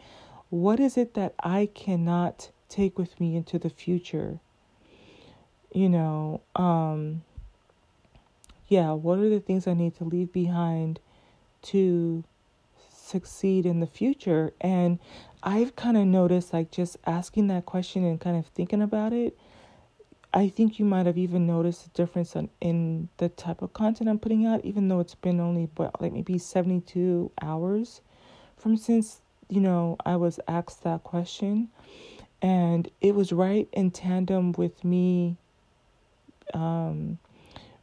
What 0.49 0.79
is 0.79 0.97
it 0.97 1.13
that 1.13 1.33
I 1.39 1.69
cannot 1.73 2.49
take 2.67 2.97
with 2.97 3.19
me 3.19 3.35
into 3.35 3.57
the 3.57 3.69
future? 3.69 4.39
You 5.73 5.89
know, 5.89 6.41
um, 6.55 7.23
yeah, 8.67 8.91
what 8.91 9.19
are 9.19 9.29
the 9.29 9.39
things 9.39 9.67
I 9.67 9.73
need 9.73 9.95
to 9.97 10.03
leave 10.03 10.33
behind 10.33 10.99
to 11.63 12.25
succeed 13.13 13.65
in 13.65 13.79
the 13.79 13.87
future? 13.87 14.53
And 14.59 14.99
I've 15.41 15.75
kind 15.75 15.97
of 15.97 16.05
noticed, 16.05 16.53
like, 16.53 16.71
just 16.71 16.97
asking 17.05 17.47
that 17.47 17.65
question 17.65 18.03
and 18.03 18.19
kind 18.19 18.37
of 18.37 18.47
thinking 18.47 18.81
about 18.81 19.13
it 19.13 19.37
I 20.33 20.49
think 20.49 20.79
you 20.79 20.85
might 20.85 21.05
have 21.05 21.17
even 21.17 21.45
noticed 21.45 21.85
a 21.85 21.89
difference 21.89 22.35
in, 22.59 23.09
the 23.17 23.29
type 23.29 23.61
of 23.61 23.73
content 23.73 24.09
I'm 24.09 24.17
putting 24.17 24.47
out, 24.47 24.65
even 24.65 24.87
though 24.87 24.99
it's 24.99 25.13
been 25.13 25.39
only 25.39 25.67
but 25.75 26.01
like 26.01 26.11
maybe 26.11 26.39
72 26.39 27.31
hours 27.41 28.01
from 28.57 28.75
since 28.75 29.21
you 29.49 29.61
know 29.61 29.97
I 30.05 30.15
was 30.15 30.39
asked 30.47 30.83
that 30.83 31.03
question, 31.03 31.69
and 32.41 32.89
it 32.99 33.13
was 33.13 33.31
right 33.31 33.67
in 33.73 33.91
tandem 33.91 34.53
with 34.53 34.83
me 34.83 35.37
um, 36.55 37.19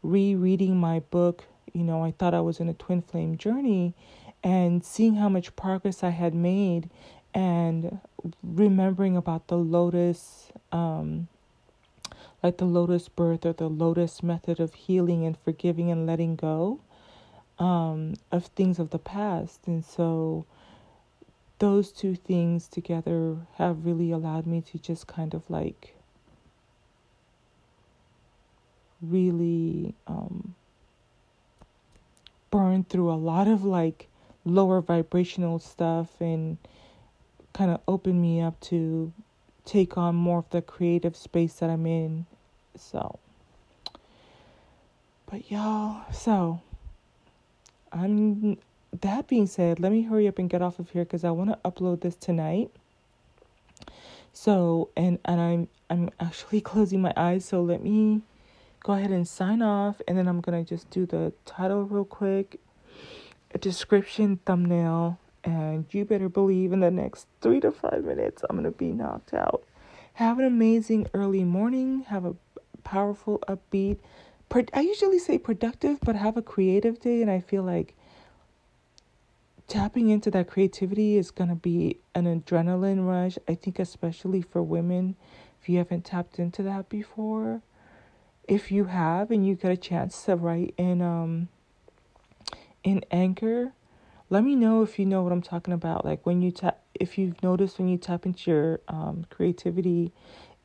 rereading 0.02 0.76
my 0.76 1.00
book. 1.00 1.44
You 1.72 1.84
know, 1.84 2.02
I 2.02 2.10
thought 2.10 2.34
I 2.34 2.40
was 2.40 2.58
in 2.58 2.68
a 2.68 2.74
twin 2.74 3.00
flame 3.00 3.38
journey, 3.38 3.94
and 4.42 4.84
seeing 4.84 5.16
how 5.16 5.28
much 5.28 5.54
progress 5.56 6.02
I 6.02 6.10
had 6.10 6.34
made, 6.34 6.90
and 7.34 8.00
remembering 8.42 9.16
about 9.16 9.48
the 9.48 9.58
lotus. 9.58 10.50
Um, 10.72 11.28
like 12.42 12.56
the 12.56 12.64
lotus 12.64 13.08
birth 13.08 13.44
or 13.44 13.52
the 13.52 13.68
lotus 13.68 14.22
method 14.22 14.60
of 14.60 14.72
healing 14.72 15.26
and 15.26 15.36
forgiving 15.36 15.90
and 15.90 16.06
letting 16.06 16.36
go 16.36 16.80
um, 17.58 18.14
of 18.32 18.46
things 18.46 18.78
of 18.78 18.90
the 18.90 18.98
past. 18.98 19.60
And 19.66 19.84
so 19.84 20.46
those 21.58 21.92
two 21.92 22.14
things 22.14 22.66
together 22.66 23.36
have 23.56 23.84
really 23.84 24.10
allowed 24.10 24.46
me 24.46 24.62
to 24.62 24.78
just 24.78 25.06
kind 25.06 25.34
of 25.34 25.48
like 25.50 25.94
really 29.02 29.94
um, 30.06 30.54
burn 32.50 32.84
through 32.84 33.10
a 33.10 33.14
lot 33.14 33.46
of 33.46 33.64
like 33.64 34.08
lower 34.44 34.80
vibrational 34.80 35.58
stuff 35.58 36.20
and 36.20 36.58
kind 37.52 37.70
of 37.70 37.80
open 37.86 38.20
me 38.20 38.40
up 38.40 38.58
to 38.60 39.12
take 39.64 39.96
on 39.96 40.14
more 40.14 40.38
of 40.38 40.50
the 40.50 40.62
creative 40.62 41.16
space 41.16 41.54
that 41.54 41.70
I'm 41.70 41.86
in. 41.86 42.26
So, 42.76 43.18
but 45.30 45.50
y'all, 45.50 46.02
so 46.12 46.60
I'm 47.92 48.58
that 49.00 49.28
being 49.28 49.46
said, 49.46 49.78
let 49.80 49.92
me 49.92 50.02
hurry 50.02 50.26
up 50.26 50.38
and 50.38 50.48
get 50.48 50.62
off 50.62 50.78
of 50.78 50.90
here 50.90 51.04
because 51.04 51.24
I 51.24 51.30
want 51.30 51.50
to 51.50 51.58
upload 51.64 52.00
this 52.00 52.16
tonight. 52.16 52.70
So, 54.32 54.88
and 54.96 55.18
and 55.24 55.40
I'm 55.40 55.68
I'm 55.88 56.10
actually 56.20 56.60
closing 56.72 57.02
my 57.02 57.12
eyes, 57.16 57.44
so 57.44 57.62
let 57.62 57.82
me 57.82 58.22
go 58.82 58.94
ahead 58.94 59.10
and 59.10 59.28
sign 59.28 59.60
off 59.60 60.00
and 60.08 60.16
then 60.16 60.26
I'm 60.26 60.40
going 60.40 60.64
to 60.64 60.68
just 60.68 60.88
do 60.90 61.04
the 61.04 61.32
title 61.44 61.82
real 61.84 62.04
quick, 62.04 62.58
description, 63.58 64.40
thumbnail, 64.46 65.18
and 65.44 65.86
you 65.90 66.04
better 66.04 66.28
believe 66.28 66.72
in 66.72 66.80
the 66.80 66.90
next 66.90 67.26
3 67.40 67.60
to 67.60 67.72
5 67.72 68.04
minutes 68.04 68.42
I'm 68.48 68.56
going 68.56 68.70
to 68.70 68.76
be 68.76 68.92
knocked 68.92 69.34
out. 69.34 69.64
Have 70.14 70.38
an 70.38 70.44
amazing 70.44 71.06
early 71.14 71.44
morning. 71.44 72.02
Have 72.08 72.24
a 72.24 72.36
powerful, 72.84 73.42
upbeat. 73.48 73.98
I 74.74 74.80
usually 74.80 75.18
say 75.18 75.38
productive, 75.38 76.00
but 76.00 76.16
have 76.16 76.36
a 76.36 76.42
creative 76.42 77.00
day, 77.00 77.22
and 77.22 77.30
I 77.30 77.40
feel 77.40 77.62
like 77.62 77.94
tapping 79.68 80.10
into 80.10 80.30
that 80.32 80.48
creativity 80.48 81.16
is 81.16 81.30
going 81.30 81.48
to 81.48 81.56
be 81.56 81.98
an 82.14 82.24
adrenaline 82.24 83.06
rush. 83.06 83.38
I 83.48 83.54
think, 83.54 83.78
especially 83.78 84.42
for 84.42 84.62
women, 84.62 85.14
if 85.62 85.68
you 85.68 85.78
haven't 85.78 86.04
tapped 86.04 86.38
into 86.38 86.62
that 86.64 86.88
before. 86.88 87.62
If 88.48 88.72
you 88.72 88.86
have 88.86 89.30
and 89.30 89.46
you 89.46 89.54
get 89.54 89.70
a 89.70 89.76
chance 89.76 90.24
to 90.24 90.34
write 90.34 90.74
in 90.76 91.00
um 91.00 91.48
in 92.82 93.04
Anchor, 93.10 93.72
let 94.28 94.44
me 94.44 94.54
know 94.54 94.82
if 94.82 94.98
you 94.98 95.06
know 95.06 95.22
what 95.22 95.32
I'm 95.32 95.42
talking 95.42 95.74
about. 95.74 96.04
Like 96.04 96.24
when 96.24 96.42
you 96.42 96.50
tap, 96.50 96.80
if 96.94 97.18
you've 97.18 97.42
noticed 97.42 97.78
when 97.78 97.88
you 97.88 97.98
tap 97.98 98.26
into 98.26 98.50
your 98.50 98.80
um, 98.88 99.26
creativity, 99.30 100.12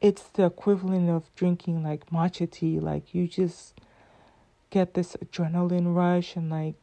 it's 0.02 0.24
the 0.24 0.46
equivalent 0.46 1.10
of 1.10 1.34
drinking 1.36 1.84
like 1.84 2.10
matcha 2.10 2.50
tea. 2.50 2.80
Like 2.80 3.14
you 3.14 3.28
just 3.28 3.74
get 4.70 4.94
this 4.94 5.16
adrenaline 5.24 5.96
rush 5.96 6.36
and 6.36 6.50
like 6.50 6.76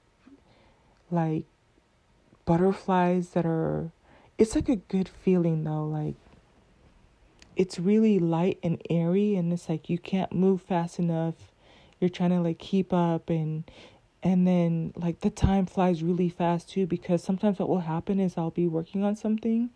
like 1.10 1.44
butterflies 2.44 3.30
that 3.30 3.46
are 3.46 3.92
it's 4.38 4.54
like 4.54 4.68
a 4.68 4.76
good 4.76 5.08
feeling 5.08 5.62
though 5.64 5.84
like 5.84 6.14
it's 7.54 7.78
really 7.78 8.18
light 8.18 8.58
and 8.62 8.80
airy 8.88 9.36
and 9.36 9.52
it's 9.52 9.68
like 9.68 9.90
you 9.90 9.98
can't 9.98 10.32
move 10.32 10.62
fast 10.62 10.98
enough 10.98 11.34
you're 12.00 12.08
trying 12.08 12.30
to 12.30 12.40
like 12.40 12.58
keep 12.58 12.92
up 12.92 13.28
and 13.28 13.64
and 14.22 14.46
then 14.46 14.92
like 14.96 15.20
the 15.20 15.30
time 15.30 15.66
flies 15.66 16.02
really 16.02 16.28
fast 16.28 16.70
too 16.70 16.86
because 16.86 17.22
sometimes 17.22 17.58
what 17.58 17.68
will 17.68 17.80
happen 17.80 18.20
is 18.20 18.34
I'll 18.36 18.50
be 18.50 18.68
working 18.68 19.04
on 19.04 19.16
something 19.16 19.70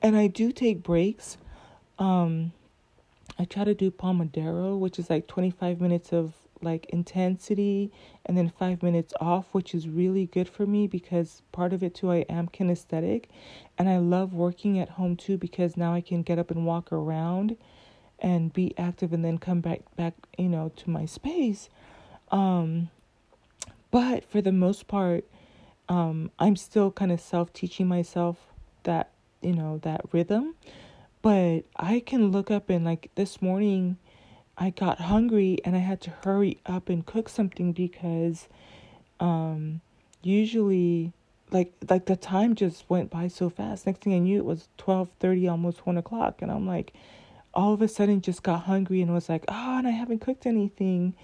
and 0.00 0.16
I 0.16 0.26
do 0.26 0.52
take 0.52 0.82
breaks 0.82 1.36
um 1.98 2.52
I 3.38 3.44
try 3.44 3.64
to 3.64 3.74
do 3.74 3.90
Pomodoro 3.90 4.78
which 4.78 4.98
is 4.98 5.08
like 5.08 5.26
25 5.26 5.80
minutes 5.80 6.12
of 6.12 6.34
like 6.62 6.86
intensity 6.86 7.90
and 8.24 8.36
then 8.36 8.48
five 8.48 8.82
minutes 8.82 9.12
off, 9.20 9.46
which 9.52 9.74
is 9.74 9.88
really 9.88 10.26
good 10.26 10.48
for 10.48 10.66
me 10.66 10.86
because 10.86 11.42
part 11.52 11.72
of 11.72 11.82
it 11.82 11.94
too, 11.94 12.10
I 12.10 12.18
am 12.28 12.48
kinesthetic 12.48 13.24
and 13.76 13.88
I 13.88 13.98
love 13.98 14.32
working 14.32 14.78
at 14.78 14.90
home 14.90 15.16
too 15.16 15.36
because 15.36 15.76
now 15.76 15.92
I 15.92 16.00
can 16.00 16.22
get 16.22 16.38
up 16.38 16.50
and 16.50 16.64
walk 16.64 16.92
around 16.92 17.56
and 18.18 18.52
be 18.52 18.74
active 18.78 19.12
and 19.12 19.24
then 19.24 19.38
come 19.38 19.60
back 19.60 19.80
back, 19.96 20.14
you 20.38 20.48
know, 20.48 20.70
to 20.76 20.90
my 20.90 21.04
space. 21.04 21.68
Um 22.30 22.90
but 23.92 24.24
for 24.24 24.40
the 24.40 24.50
most 24.50 24.88
part, 24.88 25.24
um, 25.88 26.32
I'm 26.40 26.56
still 26.56 26.90
kind 26.90 27.12
of 27.12 27.20
self 27.20 27.52
teaching 27.52 27.86
myself 27.86 28.38
that, 28.82 29.10
you 29.40 29.52
know, 29.52 29.78
that 29.82 30.00
rhythm. 30.10 30.56
But 31.20 31.60
I 31.76 32.02
can 32.04 32.32
look 32.32 32.50
up 32.50 32.68
and 32.68 32.84
like 32.84 33.10
this 33.14 33.40
morning 33.40 33.98
I 34.58 34.70
got 34.70 35.02
hungry 35.02 35.58
and 35.64 35.76
I 35.76 35.78
had 35.78 36.00
to 36.02 36.10
hurry 36.24 36.58
up 36.66 36.88
and 36.88 37.06
cook 37.06 37.28
something 37.28 37.72
because 37.72 38.48
um 39.20 39.80
usually 40.22 41.12
like 41.52 41.72
like 41.88 42.06
the 42.06 42.16
time 42.16 42.54
just 42.56 42.88
went 42.88 43.10
by 43.10 43.28
so 43.28 43.50
fast. 43.50 43.86
Next 43.86 44.00
thing 44.00 44.14
I 44.14 44.18
knew 44.18 44.38
it 44.38 44.44
was 44.44 44.68
twelve 44.78 45.10
thirty, 45.20 45.46
almost 45.46 45.86
one 45.86 45.98
o'clock, 45.98 46.42
and 46.42 46.50
I'm 46.50 46.66
like 46.66 46.92
all 47.54 47.74
of 47.74 47.82
a 47.82 47.88
sudden 47.88 48.22
just 48.22 48.42
got 48.42 48.62
hungry 48.62 49.02
and 49.02 49.12
was 49.12 49.28
like, 49.28 49.44
oh, 49.48 49.78
and 49.78 49.86
I 49.86 49.90
haven't 49.90 50.20
cooked 50.20 50.46
anything 50.46 51.14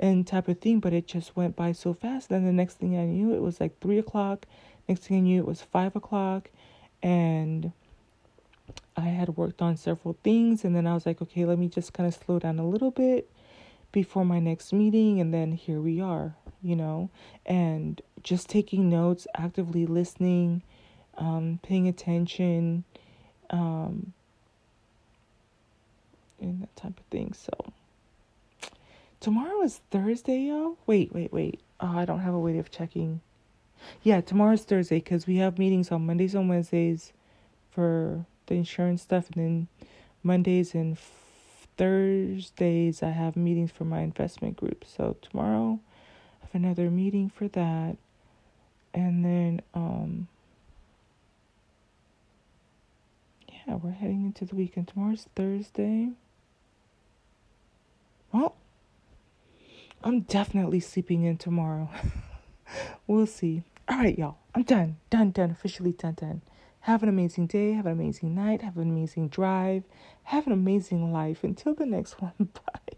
and 0.00 0.26
type 0.26 0.48
of 0.48 0.58
thing, 0.58 0.80
but 0.80 0.92
it 0.92 1.06
just 1.06 1.36
went 1.36 1.54
by 1.54 1.70
so 1.70 1.94
fast. 1.94 2.30
Then 2.30 2.44
the 2.44 2.52
next 2.52 2.78
thing 2.78 2.98
I 2.98 3.04
knew 3.04 3.32
it 3.34 3.42
was 3.42 3.60
like 3.60 3.78
three 3.80 3.98
o'clock. 3.98 4.46
Next 4.88 5.02
thing 5.02 5.18
I 5.18 5.20
knew 5.20 5.40
it 5.40 5.46
was 5.46 5.60
five 5.60 5.94
o'clock 5.94 6.50
and 7.02 7.70
I 8.96 9.08
had 9.08 9.36
worked 9.36 9.62
on 9.62 9.76
several 9.76 10.16
things, 10.22 10.64
and 10.64 10.74
then 10.76 10.86
I 10.86 10.94
was 10.94 11.06
like, 11.06 11.22
okay, 11.22 11.44
let 11.44 11.58
me 11.58 11.68
just 11.68 11.92
kind 11.92 12.06
of 12.06 12.14
slow 12.14 12.38
down 12.38 12.58
a 12.58 12.68
little 12.68 12.90
bit 12.90 13.30
before 13.92 14.24
my 14.24 14.38
next 14.38 14.72
meeting, 14.72 15.20
and 15.20 15.32
then 15.32 15.52
here 15.52 15.80
we 15.80 16.00
are, 16.00 16.34
you 16.62 16.76
know, 16.76 17.10
and 17.46 18.00
just 18.22 18.48
taking 18.48 18.88
notes, 18.88 19.26
actively 19.36 19.86
listening, 19.86 20.62
um, 21.16 21.58
paying 21.62 21.88
attention, 21.88 22.84
um, 23.50 24.12
and 26.40 26.62
that 26.62 26.76
type 26.76 26.98
of 26.98 27.04
thing. 27.10 27.32
So, 27.32 27.50
tomorrow 29.20 29.62
is 29.62 29.80
Thursday, 29.90 30.40
yo. 30.40 30.76
Wait, 30.86 31.12
wait, 31.14 31.32
wait. 31.32 31.60
Oh, 31.78 31.96
I 31.98 32.04
don't 32.04 32.20
have 32.20 32.34
a 32.34 32.38
way 32.38 32.58
of 32.58 32.70
checking. 32.70 33.20
Yeah, 34.02 34.20
tomorrow's 34.20 34.64
Thursday 34.64 34.98
because 34.98 35.26
we 35.26 35.36
have 35.36 35.58
meetings 35.58 35.90
on 35.90 36.06
Mondays 36.06 36.34
and 36.34 36.48
Wednesdays 36.48 37.12
for 37.70 38.26
the 38.46 38.54
insurance 38.54 39.02
stuff, 39.02 39.30
and 39.34 39.44
then 39.44 39.68
Mondays 40.22 40.74
and 40.74 40.98
Thursdays 41.76 43.02
I 43.02 43.10
have 43.10 43.36
meetings 43.36 43.70
for 43.70 43.84
my 43.84 44.00
investment 44.00 44.56
group. 44.56 44.84
So 44.86 45.16
tomorrow 45.22 45.80
I 46.42 46.46
have 46.46 46.54
another 46.54 46.90
meeting 46.90 47.30
for 47.30 47.48
that, 47.48 47.96
and 48.92 49.24
then 49.24 49.62
um 49.72 50.28
yeah, 53.66 53.76
we're 53.76 53.92
heading 53.92 54.24
into 54.26 54.44
the 54.44 54.56
weekend. 54.56 54.88
Tomorrow's 54.88 55.26
Thursday. 55.34 56.10
Well, 58.32 58.54
I'm 60.02 60.20
definitely 60.20 60.80
sleeping 60.80 61.24
in 61.24 61.36
tomorrow. 61.36 61.90
we'll 63.06 63.26
see. 63.26 63.64
All 63.88 63.98
right, 63.98 64.18
y'all. 64.18 64.38
I'm 64.54 64.62
done. 64.62 64.96
Done, 65.10 65.30
done. 65.30 65.50
Officially 65.50 65.92
done, 65.92 66.14
done. 66.14 66.42
Have 66.80 67.02
an 67.02 67.10
amazing 67.10 67.48
day. 67.48 67.72
Have 67.72 67.86
an 67.86 67.92
amazing 67.92 68.34
night. 68.34 68.62
Have 68.62 68.78
an 68.78 68.88
amazing 68.88 69.28
drive. 69.28 69.84
Have 70.24 70.46
an 70.46 70.52
amazing 70.52 71.12
life. 71.12 71.44
Until 71.44 71.74
the 71.74 71.84
next 71.84 72.20
one. 72.20 72.32
Bye. 72.38 72.96